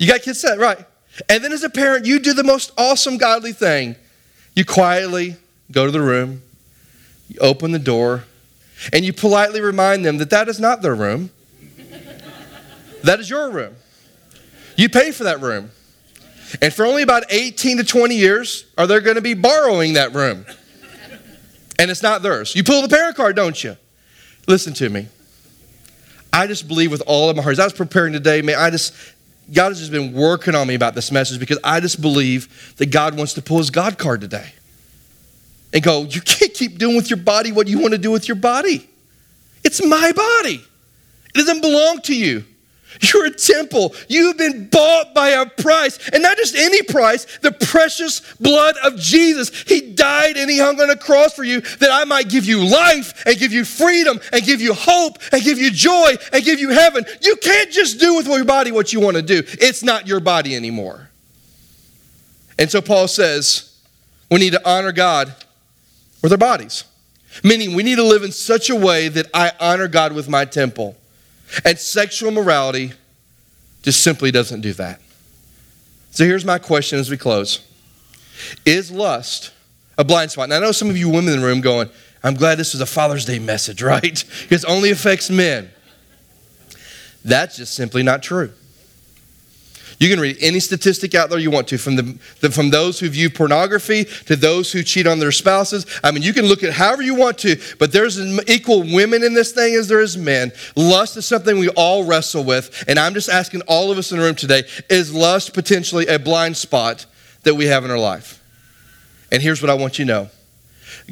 You 0.00 0.08
got 0.08 0.22
kids 0.22 0.40
say 0.40 0.48
that, 0.48 0.58
right? 0.58 0.84
And 1.28 1.44
then 1.44 1.52
as 1.52 1.62
a 1.62 1.70
parent, 1.70 2.06
you 2.06 2.18
do 2.18 2.34
the 2.34 2.44
most 2.44 2.72
awesome 2.76 3.18
godly 3.18 3.52
thing. 3.52 3.94
You 4.56 4.64
quietly 4.64 5.36
go 5.70 5.86
to 5.86 5.92
the 5.92 6.00
room, 6.00 6.42
you 7.28 7.38
open 7.38 7.70
the 7.70 7.78
door, 7.78 8.24
and 8.92 9.04
you 9.04 9.12
politely 9.12 9.60
remind 9.60 10.04
them 10.04 10.18
that 10.18 10.30
that 10.30 10.48
is 10.48 10.60
not 10.60 10.82
their 10.82 10.94
room. 10.94 11.30
that 13.02 13.20
is 13.20 13.28
your 13.28 13.50
room. 13.50 13.74
You 14.76 14.88
pay 14.88 15.10
for 15.10 15.24
that 15.24 15.40
room. 15.40 15.70
And 16.62 16.72
for 16.72 16.86
only 16.86 17.02
about 17.02 17.24
18 17.30 17.78
to 17.78 17.84
20 17.84 18.14
years, 18.14 18.64
are 18.78 18.86
they 18.86 19.00
going 19.00 19.16
to 19.16 19.22
be 19.22 19.34
borrowing 19.34 19.94
that 19.94 20.14
room? 20.14 20.46
And 21.78 21.90
it's 21.90 22.02
not 22.02 22.22
theirs. 22.22 22.54
You 22.56 22.64
pull 22.64 22.82
the 22.82 22.88
parent 22.88 23.16
card, 23.16 23.36
don't 23.36 23.62
you? 23.62 23.76
Listen 24.46 24.72
to 24.74 24.88
me. 24.88 25.06
I 26.32 26.46
just 26.46 26.66
believe 26.66 26.90
with 26.90 27.02
all 27.06 27.30
of 27.30 27.36
my 27.36 27.42
heart. 27.42 27.52
As 27.52 27.60
I 27.60 27.64
was 27.64 27.72
preparing 27.72 28.12
today, 28.12 28.42
man, 28.42 28.58
I 28.58 28.70
just, 28.70 28.94
God 29.52 29.68
has 29.68 29.78
just 29.78 29.92
been 29.92 30.12
working 30.12 30.54
on 30.54 30.66
me 30.66 30.74
about 30.74 30.94
this 30.94 31.12
message 31.12 31.38
because 31.38 31.58
I 31.62 31.80
just 31.80 32.00
believe 32.00 32.74
that 32.78 32.86
God 32.86 33.16
wants 33.16 33.34
to 33.34 33.42
pull 33.42 33.58
his 33.58 33.70
God 33.70 33.98
card 33.98 34.20
today 34.20 34.52
and 35.72 35.82
go, 35.82 36.04
You 36.04 36.20
can't 36.20 36.54
keep 36.54 36.78
doing 36.78 36.96
with 36.96 37.10
your 37.10 37.18
body 37.18 37.52
what 37.52 37.68
you 37.68 37.78
want 37.78 37.92
to 37.92 37.98
do 37.98 38.10
with 38.10 38.28
your 38.28 38.36
body. 38.36 38.88
It's 39.64 39.84
my 39.84 40.12
body, 40.12 40.62
it 41.34 41.38
doesn't 41.38 41.60
belong 41.60 42.00
to 42.02 42.14
you. 42.14 42.44
You're 43.00 43.26
a 43.26 43.30
temple. 43.30 43.94
You've 44.08 44.38
been 44.38 44.68
bought 44.68 45.14
by 45.14 45.30
a 45.30 45.46
price, 45.46 45.98
and 46.08 46.22
not 46.22 46.36
just 46.36 46.56
any 46.56 46.82
price, 46.82 47.38
the 47.38 47.52
precious 47.52 48.20
blood 48.36 48.76
of 48.82 48.96
Jesus. 48.96 49.50
He 49.62 49.92
died 49.92 50.36
and 50.36 50.50
He 50.50 50.58
hung 50.58 50.80
on 50.80 50.90
a 50.90 50.96
cross 50.96 51.34
for 51.34 51.44
you 51.44 51.60
that 51.60 51.90
I 51.92 52.04
might 52.04 52.28
give 52.28 52.44
you 52.46 52.64
life 52.64 53.24
and 53.26 53.38
give 53.38 53.52
you 53.52 53.64
freedom 53.64 54.18
and 54.32 54.42
give 54.42 54.60
you 54.60 54.74
hope 54.74 55.18
and 55.32 55.42
give 55.42 55.58
you 55.58 55.70
joy 55.70 56.14
and 56.32 56.44
give 56.44 56.58
you 56.58 56.70
heaven. 56.70 57.04
You 57.20 57.36
can't 57.36 57.70
just 57.70 58.00
do 58.00 58.16
with 58.16 58.26
your 58.26 58.44
body 58.44 58.72
what 58.72 58.92
you 58.92 59.00
want 59.00 59.16
to 59.16 59.22
do, 59.22 59.42
it's 59.46 59.82
not 59.82 60.06
your 60.06 60.20
body 60.20 60.56
anymore. 60.56 61.10
And 62.58 62.70
so 62.70 62.80
Paul 62.80 63.06
says 63.06 63.78
we 64.30 64.40
need 64.40 64.52
to 64.52 64.68
honor 64.68 64.92
God 64.92 65.32
with 66.22 66.32
our 66.32 66.38
bodies, 66.38 66.84
meaning 67.44 67.74
we 67.74 67.82
need 67.82 67.96
to 67.96 68.04
live 68.04 68.22
in 68.22 68.32
such 68.32 68.70
a 68.70 68.76
way 68.76 69.08
that 69.08 69.26
I 69.32 69.52
honor 69.60 69.88
God 69.88 70.12
with 70.12 70.28
my 70.28 70.44
temple. 70.44 70.96
And 71.64 71.78
sexual 71.78 72.30
morality 72.30 72.92
just 73.82 74.02
simply 74.02 74.30
doesn't 74.30 74.60
do 74.60 74.72
that. 74.74 75.00
So 76.10 76.24
here's 76.24 76.44
my 76.44 76.58
question 76.58 76.98
as 76.98 77.10
we 77.10 77.16
close 77.16 77.60
Is 78.66 78.90
lust 78.90 79.52
a 79.96 80.04
blind 80.04 80.30
spot? 80.30 80.48
Now, 80.48 80.56
I 80.56 80.60
know 80.60 80.72
some 80.72 80.90
of 80.90 80.96
you 80.96 81.08
women 81.08 81.32
in 81.32 81.40
the 81.40 81.46
room 81.46 81.60
going, 81.60 81.88
I'm 82.22 82.34
glad 82.34 82.58
this 82.58 82.74
was 82.74 82.80
a 82.80 82.86
Father's 82.86 83.24
Day 83.24 83.38
message, 83.38 83.82
right? 83.94 84.24
Because 84.42 84.64
it 84.64 84.70
only 84.70 84.90
affects 84.90 85.30
men. 85.30 85.70
That's 87.24 87.56
just 87.56 87.74
simply 87.74 88.02
not 88.02 88.22
true. 88.22 88.52
You 89.98 90.08
can 90.08 90.20
read 90.20 90.36
any 90.40 90.60
statistic 90.60 91.14
out 91.14 91.28
there 91.28 91.38
you 91.38 91.50
want 91.50 91.68
to, 91.68 91.78
from, 91.78 91.96
the, 91.96 92.18
the, 92.40 92.50
from 92.50 92.70
those 92.70 93.00
who 93.00 93.08
view 93.08 93.30
pornography 93.30 94.04
to 94.04 94.36
those 94.36 94.70
who 94.70 94.84
cheat 94.84 95.08
on 95.08 95.18
their 95.18 95.32
spouses. 95.32 95.86
I 96.04 96.12
mean, 96.12 96.22
you 96.22 96.32
can 96.32 96.46
look 96.46 96.62
at 96.62 96.72
however 96.72 97.02
you 97.02 97.16
want 97.16 97.38
to, 97.38 97.60
but 97.78 97.90
there's 97.90 98.18
equal 98.48 98.82
women 98.82 99.24
in 99.24 99.34
this 99.34 99.50
thing 99.50 99.74
as 99.74 99.88
there 99.88 100.00
is 100.00 100.16
men. 100.16 100.52
Lust 100.76 101.16
is 101.16 101.26
something 101.26 101.58
we 101.58 101.68
all 101.70 102.04
wrestle 102.04 102.44
with, 102.44 102.84
and 102.86 102.98
I'm 102.98 103.12
just 103.12 103.28
asking 103.28 103.62
all 103.62 103.90
of 103.90 103.98
us 103.98 104.12
in 104.12 104.18
the 104.18 104.24
room 104.24 104.36
today 104.36 104.62
is 104.88 105.12
lust 105.12 105.52
potentially 105.52 106.06
a 106.06 106.18
blind 106.18 106.56
spot 106.56 107.06
that 107.42 107.54
we 107.54 107.66
have 107.66 107.84
in 107.84 107.90
our 107.90 107.98
life? 107.98 108.42
And 109.32 109.42
here's 109.42 109.60
what 109.60 109.70
I 109.70 109.74
want 109.74 109.98
you 109.98 110.04
to 110.04 110.12
know 110.12 110.30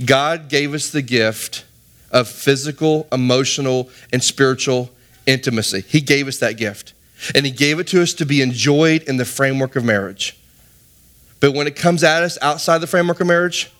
God 0.05 0.49
gave 0.49 0.75
us 0.75 0.90
the 0.90 1.03
gift 1.03 1.64
of 2.11 2.29
physical, 2.29 3.09
emotional, 3.11 3.90
and 4.12 4.22
spiritual 4.22 4.90
intimacy. 5.27 5.81
He 5.81 6.01
gave 6.01 6.29
us 6.29 6.38
that 6.38 6.57
gift. 6.57 6.92
And 7.35 7.46
He 7.46 7.52
gave 7.52 7.79
it 7.79 7.87
to 7.88 8.02
us 8.02 8.12
to 8.14 8.26
be 8.26 8.42
enjoyed 8.42 9.02
in 9.05 9.16
the 9.16 9.24
framework 9.24 9.76
of 9.76 9.85
marriage. 9.85 10.38
But 11.40 11.52
when 11.52 11.66
it 11.66 11.76
comes 11.76 12.02
at 12.02 12.22
us 12.22 12.38
outside 12.42 12.79
the 12.79 12.87
framework 12.87 13.20
of 13.20 13.26
marriage, 13.26 13.70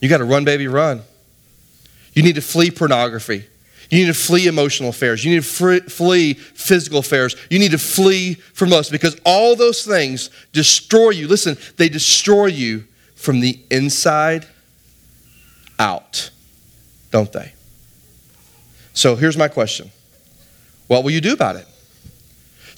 you 0.00 0.08
got 0.08 0.18
to 0.18 0.24
run, 0.24 0.44
baby, 0.44 0.68
run. 0.68 1.02
You 2.12 2.22
need 2.22 2.34
to 2.36 2.42
flee 2.42 2.70
pornography. 2.70 3.46
You 3.90 4.00
need 4.00 4.06
to 4.06 4.14
flee 4.14 4.46
emotional 4.46 4.90
affairs. 4.90 5.24
You 5.24 5.32
need 5.32 5.42
to 5.42 5.80
flee 5.88 6.34
physical 6.34 6.98
affairs. 6.98 7.36
You 7.48 7.58
need 7.58 7.70
to 7.70 7.78
flee 7.78 8.34
from 8.34 8.68
lust 8.68 8.92
because 8.92 9.18
all 9.24 9.56
those 9.56 9.84
things 9.84 10.28
destroy 10.52 11.10
you. 11.10 11.26
Listen, 11.26 11.56
they 11.76 11.88
destroy 11.88 12.46
you 12.46 12.84
from 13.14 13.40
the 13.40 13.58
inside 13.70 14.46
out, 15.78 16.30
don't 17.10 17.32
they? 17.32 17.52
So 18.92 19.16
here's 19.16 19.36
my 19.36 19.48
question 19.48 19.90
What 20.86 21.02
will 21.02 21.10
you 21.10 21.20
do 21.20 21.32
about 21.32 21.56
it? 21.56 21.66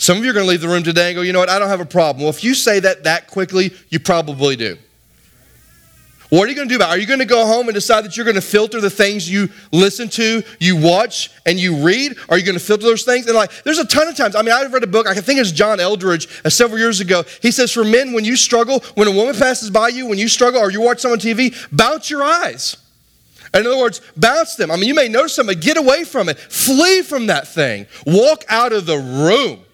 Some 0.00 0.16
of 0.16 0.24
you 0.24 0.30
are 0.30 0.32
going 0.32 0.46
to 0.46 0.48
leave 0.48 0.62
the 0.62 0.68
room 0.68 0.82
today 0.82 1.08
and 1.08 1.16
go, 1.16 1.20
you 1.20 1.34
know 1.34 1.40
what, 1.40 1.50
I 1.50 1.58
don't 1.58 1.68
have 1.68 1.82
a 1.82 1.84
problem. 1.84 2.22
Well, 2.22 2.30
if 2.30 2.42
you 2.42 2.54
say 2.54 2.80
that 2.80 3.04
that 3.04 3.26
quickly, 3.26 3.74
you 3.90 4.00
probably 4.00 4.56
do. 4.56 4.78
What 6.30 6.46
are 6.46 6.48
you 6.48 6.54
going 6.54 6.68
to 6.68 6.72
do 6.72 6.76
about 6.76 6.88
it? 6.88 6.96
Are 6.96 6.98
you 6.98 7.06
going 7.06 7.18
to 7.18 7.26
go 7.26 7.44
home 7.44 7.68
and 7.68 7.74
decide 7.74 8.06
that 8.06 8.16
you're 8.16 8.24
going 8.24 8.36
to 8.36 8.40
filter 8.40 8.80
the 8.80 8.88
things 8.88 9.30
you 9.30 9.50
listen 9.72 10.08
to, 10.08 10.42
you 10.58 10.76
watch, 10.78 11.30
and 11.44 11.58
you 11.58 11.84
read? 11.84 12.16
Are 12.30 12.38
you 12.38 12.46
going 12.46 12.56
to 12.56 12.64
filter 12.64 12.84
those 12.84 13.02
things? 13.02 13.26
And 13.26 13.36
like, 13.36 13.62
there's 13.62 13.78
a 13.78 13.84
ton 13.84 14.08
of 14.08 14.16
times. 14.16 14.34
I 14.34 14.40
mean, 14.40 14.54
I've 14.54 14.72
read 14.72 14.84
a 14.84 14.86
book, 14.86 15.06
I 15.06 15.12
think 15.16 15.38
it's 15.38 15.52
John 15.52 15.76
Eldredge 15.80 16.46
uh, 16.46 16.48
several 16.48 16.78
years 16.78 17.00
ago. 17.00 17.24
He 17.42 17.50
says, 17.50 17.70
for 17.70 17.84
men, 17.84 18.14
when 18.14 18.24
you 18.24 18.36
struggle, 18.36 18.80
when 18.94 19.06
a 19.06 19.12
woman 19.12 19.34
passes 19.34 19.68
by 19.68 19.88
you, 19.88 20.06
when 20.06 20.18
you 20.18 20.28
struggle, 20.28 20.62
or 20.62 20.70
you 20.70 20.80
watch 20.80 21.00
someone 21.00 21.20
on 21.20 21.26
TV, 21.26 21.54
bounce 21.70 22.08
your 22.08 22.22
eyes. 22.22 22.78
In 23.52 23.66
other 23.66 23.76
words, 23.76 24.00
bounce 24.16 24.54
them. 24.54 24.70
I 24.70 24.76
mean, 24.76 24.88
you 24.88 24.94
may 24.94 25.08
notice 25.08 25.36
them, 25.36 25.48
but 25.48 25.60
get 25.60 25.76
away 25.76 26.04
from 26.04 26.30
it. 26.30 26.38
Flee 26.38 27.02
from 27.02 27.26
that 27.26 27.48
thing. 27.48 27.86
Walk 28.06 28.46
out 28.48 28.72
of 28.72 28.86
the 28.86 28.96
room 28.96 29.66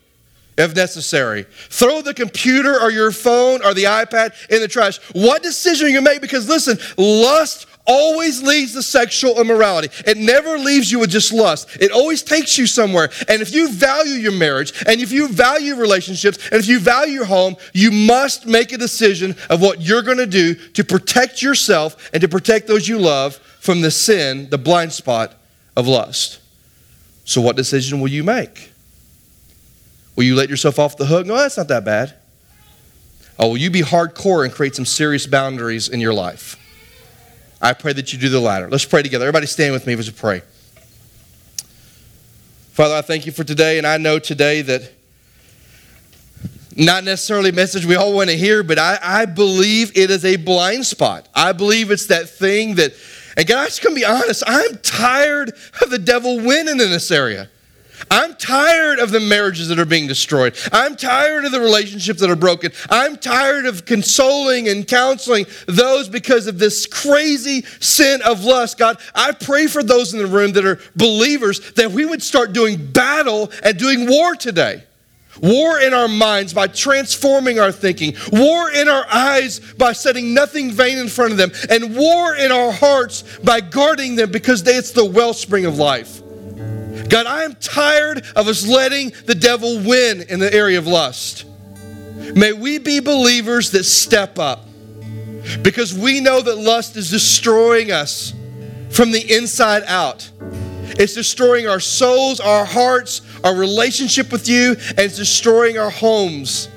if 0.57 0.75
necessary. 0.75 1.45
Throw 1.69 2.03
the 2.03 2.15
computer 2.15 2.81
or 2.81 2.91
your 2.91 3.13
phone 3.13 3.65
or 3.65 3.75
the 3.75 3.85
iPad 3.85 4.33
in 4.51 4.61
the 4.61 4.69
trash. 4.69 4.99
What 5.13 5.43
decision 5.43 5.91
you 5.91 6.01
make? 6.01 6.21
Because 6.21 6.49
listen, 6.49 6.79
lust 6.97 7.67
always 7.87 8.43
leads 8.43 8.73
to 8.73 8.83
sexual 8.83 9.41
immorality. 9.41 9.89
It 10.07 10.17
never 10.17 10.59
leaves 10.59 10.91
you 10.91 10.99
with 10.99 11.11
just 11.11 11.33
lust. 11.33 11.69
It 11.81 11.93
always 11.93 12.23
takes 12.23 12.59
you 12.59 12.67
somewhere. 12.67 13.11
And 13.29 13.41
if 13.41 13.55
you 13.55 13.71
value 13.71 14.15
your 14.15 14.33
marriage, 14.33 14.73
and 14.87 15.01
if 15.01 15.13
you 15.13 15.29
value 15.29 15.77
relationships, 15.77 16.39
and 16.51 16.61
if 16.61 16.67
you 16.67 16.81
value 16.81 17.15
your 17.15 17.25
home, 17.27 17.57
you 17.73 17.91
must 17.91 18.47
make 18.47 18.73
a 18.73 18.79
decision 18.79 19.37
of 19.49 19.61
what 19.61 19.81
you're 19.81 20.03
going 20.03 20.19
to 20.19 20.27
do 20.27 20.55
to 20.55 20.85
protect 20.85 21.43
yourself 21.43 22.11
and 22.13 22.21
to 22.23 22.29
protect 22.29 22.67
those 22.67 22.89
you 22.89 22.99
love 22.99 23.37
from 23.61 23.81
the 23.81 23.91
sin, 23.91 24.49
the 24.51 24.59
blind 24.59 24.93
spot 24.93 25.35
of 25.77 25.87
lust. 25.87 26.41
So, 27.25 27.41
what 27.41 27.57
decision 27.57 28.01
will 28.01 28.09
you 28.09 28.25
make? 28.25 28.73
Will 30.17 30.25
you 30.25 30.35
let 30.35 30.49
yourself 30.49 30.79
off 30.79 30.97
the 30.97 31.07
hook? 31.07 31.27
No, 31.27 31.37
that's 31.37 31.59
not 31.59 31.69
that 31.69 31.85
bad. 31.85 32.15
Oh, 33.39 33.51
will 33.51 33.59
you 33.59 33.71
be 33.71 33.83
hardcore 33.83 34.45
and 34.45 34.53
create 34.53 34.75
some 34.75 34.87
serious 34.87 35.27
boundaries 35.27 35.89
in 35.89 36.01
your 36.01 36.15
life? 36.15 36.57
I 37.61 37.75
pray 37.75 37.93
that 37.93 38.13
you 38.13 38.19
do 38.19 38.31
the 38.31 38.41
latter. 38.41 38.69
Let's 38.69 38.87
pray 38.87 39.03
together. 39.03 39.27
Everybody 39.27 39.47
stand 39.47 39.75
with 39.75 39.87
me 39.87 39.93
as 39.93 40.11
we 40.11 40.17
pray. 40.17 40.43
Father, 42.73 42.95
I 42.95 43.03
thank 43.03 43.27
you 43.27 43.33
for 43.33 43.45
today, 43.45 43.79
and 43.79 43.87
I 43.87 43.99
know 43.99 44.19
today 44.19 44.63
that 44.63 44.93
not 46.77 47.05
necessarily 47.05 47.51
a 47.51 47.55
message 47.55 47.87
we 47.87 47.95
all 47.95 48.15
want 48.15 48.29
to 48.29 48.37
hear, 48.37 48.63
but 48.63 48.79
I, 48.79 48.99
I 49.03 49.25
believe 49.25 49.97
it 49.97 50.11
is 50.11 50.25
a 50.25 50.37
blind 50.37 50.85
spot. 50.85 51.29
I 51.35 51.53
believe 51.53 51.91
it's 51.91 52.07
that 52.07 52.29
thing 52.29 52.75
that, 52.75 52.93
and 53.37 53.47
God, 53.47 53.61
I'm 53.61 53.67
just 53.67 53.83
going 53.83 53.95
to 53.95 54.01
be 54.01 54.05
honest, 54.05 54.43
I'm 54.47 54.77
tired 54.79 55.53
of 55.83 55.91
the 55.91 55.99
devil 55.99 56.37
winning 56.37 56.81
in 56.81 56.91
this 56.91 57.11
area. 57.11 57.49
I'm 58.11 58.35
tired 58.35 58.99
of 58.99 59.11
the 59.11 59.21
marriages 59.21 59.69
that 59.69 59.79
are 59.79 59.85
being 59.85 60.07
destroyed. 60.07 60.57
I'm 60.73 60.97
tired 60.97 61.45
of 61.45 61.53
the 61.53 61.61
relationships 61.61 62.21
that 62.21 62.31
are 62.31 62.37
broken. 62.37 62.73
I'm 62.91 63.17
tired 63.17 63.67
of 63.67 63.85
consoling 63.85 64.69
and 64.69 64.87
counseling 64.87 65.47
those 65.67 66.09
because 66.09 66.47
of 66.47 66.59
this 66.59 66.87
crazy 66.87 67.63
sin 67.81 68.23
of 68.23 68.45
lust. 68.45 68.79
God, 68.79 68.99
I 69.15 69.33
pray 69.33 69.67
for 69.67 69.83
those 69.83 70.13
in 70.13 70.19
the 70.19 70.27
room 70.27 70.53
that 70.53 70.65
are 70.65 70.81
believers 70.95 71.73
that 71.73 71.91
we 71.91 72.05
would 72.05 72.23
start 72.23 72.53
doing 72.53 72.85
battle 72.93 73.51
and 73.63 73.79
doing 73.79 74.09
war 74.09 74.35
today. 74.35 74.85
War 75.43 75.79
in 75.79 75.93
our 75.93 76.09
minds 76.09 76.55
by 76.55 76.67
transforming 76.67 77.59
our 77.59 77.73
thinking. 77.73 78.15
War 78.33 78.71
in 78.71 78.89
our 78.89 79.07
eyes 79.13 79.61
by 79.61 79.93
setting 79.93 80.33
nothing 80.33 80.71
vain 80.71 80.99
in 80.99 81.09
front 81.09 81.33
of 81.33 81.39
them. 81.39 81.53
And 81.69 81.95
war 81.95 82.35
in 82.35 82.53
our 82.53 82.73
hearts 82.73 83.23
by 83.45 83.61
guarding 83.61 84.17
them 84.17 84.31
because 84.31 84.67
it's 84.67 84.93
the 84.93 85.05
wellspring 85.05 85.67
of 85.67 85.77
life. 85.79 86.23
God, 87.09 87.27
I 87.27 87.45
am 87.45 87.55
tired 87.57 88.25
of 88.35 88.49
us 88.49 88.67
letting 88.67 89.13
the 89.27 89.35
devil 89.35 89.79
win 89.81 90.23
in 90.23 90.41
the 90.41 90.53
area 90.53 90.79
of 90.79 90.87
lust. 90.87 91.45
May 92.35 92.53
we 92.53 92.79
be 92.79 93.01
believers 93.01 93.71
that 93.73 93.85
step 93.85 94.39
up 94.39 94.65
because 95.63 95.97
we 95.97 96.21
know 96.21 96.41
that 96.41 96.57
lust 96.57 96.97
is 96.97 97.11
destroying 97.11 97.93
us 97.93 98.33
from 98.91 99.13
the 99.13 99.35
inside 99.35 99.85
out. 99.87 100.29
It's 100.99 101.15
destroying 101.15 101.69
our 101.69 101.81
souls, 101.81 102.41
our 102.41 102.65
hearts, 102.65 103.21
our 103.45 103.55
relationship 103.55 104.33
with 104.33 104.49
you, 104.49 104.71
and 104.71 105.01
it's 105.01 105.17
destroying 105.17 105.79
our 105.79 105.91
homes. 105.91 106.69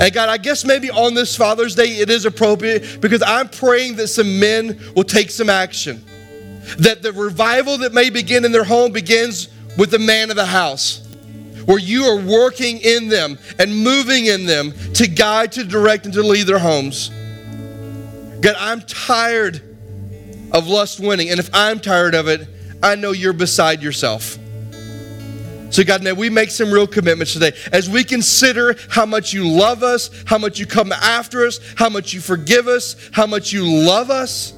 And 0.00 0.12
God, 0.12 0.28
I 0.28 0.38
guess 0.38 0.64
maybe 0.64 0.90
on 0.90 1.14
this 1.14 1.36
Father's 1.36 1.74
Day 1.74 1.98
it 1.98 2.08
is 2.08 2.24
appropriate 2.24 3.00
because 3.00 3.22
I'm 3.22 3.48
praying 3.48 3.96
that 3.96 4.08
some 4.08 4.38
men 4.38 4.80
will 4.94 5.04
take 5.04 5.30
some 5.30 5.50
action. 5.50 6.04
That 6.78 7.02
the 7.02 7.12
revival 7.12 7.78
that 7.78 7.92
may 7.92 8.10
begin 8.10 8.44
in 8.44 8.52
their 8.52 8.64
home 8.64 8.92
begins 8.92 9.48
with 9.76 9.90
the 9.90 9.98
man 9.98 10.30
of 10.30 10.36
the 10.36 10.46
house, 10.46 11.06
where 11.64 11.78
you 11.78 12.04
are 12.04 12.20
working 12.20 12.78
in 12.78 13.08
them 13.08 13.38
and 13.58 13.82
moving 13.82 14.26
in 14.26 14.46
them 14.46 14.72
to 14.94 15.06
guide, 15.06 15.52
to 15.52 15.64
direct, 15.64 16.04
and 16.04 16.14
to 16.14 16.22
lead 16.22 16.46
their 16.46 16.58
homes. 16.58 17.10
God, 18.40 18.56
I'm 18.58 18.82
tired 18.82 19.62
of 20.52 20.66
lust 20.66 21.00
winning. 21.00 21.30
And 21.30 21.40
if 21.40 21.50
I'm 21.52 21.80
tired 21.80 22.14
of 22.14 22.28
it, 22.28 22.48
I 22.82 22.94
know 22.94 23.12
you're 23.12 23.32
beside 23.32 23.82
yourself. 23.82 24.38
So, 25.70 25.84
God, 25.84 26.02
may 26.02 26.12
we 26.12 26.28
make 26.28 26.50
some 26.50 26.70
real 26.70 26.86
commitments 26.86 27.32
today 27.32 27.52
as 27.72 27.88
we 27.88 28.04
consider 28.04 28.76
how 28.90 29.06
much 29.06 29.32
you 29.32 29.48
love 29.48 29.82
us, 29.82 30.10
how 30.26 30.36
much 30.36 30.58
you 30.58 30.66
come 30.66 30.92
after 30.92 31.46
us, 31.46 31.60
how 31.76 31.88
much 31.88 32.12
you 32.12 32.20
forgive 32.20 32.68
us, 32.68 32.96
how 33.12 33.26
much 33.26 33.52
you 33.52 33.64
love 33.64 34.10
us. 34.10 34.52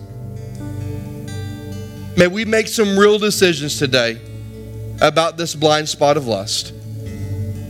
May 2.16 2.28
we 2.28 2.44
make 2.44 2.68
some 2.68 2.98
real 2.98 3.18
decisions 3.18 3.78
today 3.78 4.20
about 5.00 5.36
this 5.36 5.54
blind 5.54 5.88
spot 5.88 6.16
of 6.16 6.26
lust. 6.26 6.72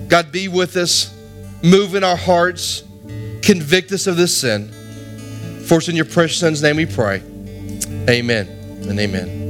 God, 0.09 0.30
be 0.30 0.48
with 0.48 0.76
us, 0.76 1.12
move 1.62 1.94
in 1.94 2.04
our 2.04 2.16
hearts, 2.16 2.83
convict 3.42 3.90
us 3.92 4.07
of 4.07 4.16
this 4.16 4.37
sin. 4.37 4.68
For 5.66 5.76
us 5.76 5.88
in 5.88 5.96
your 5.96 6.04
precious 6.04 6.40
Son's 6.40 6.62
name 6.62 6.76
we 6.76 6.85
pray. 6.87 7.22
Amen 8.09 8.46
and 8.87 9.00
amen. 9.00 9.43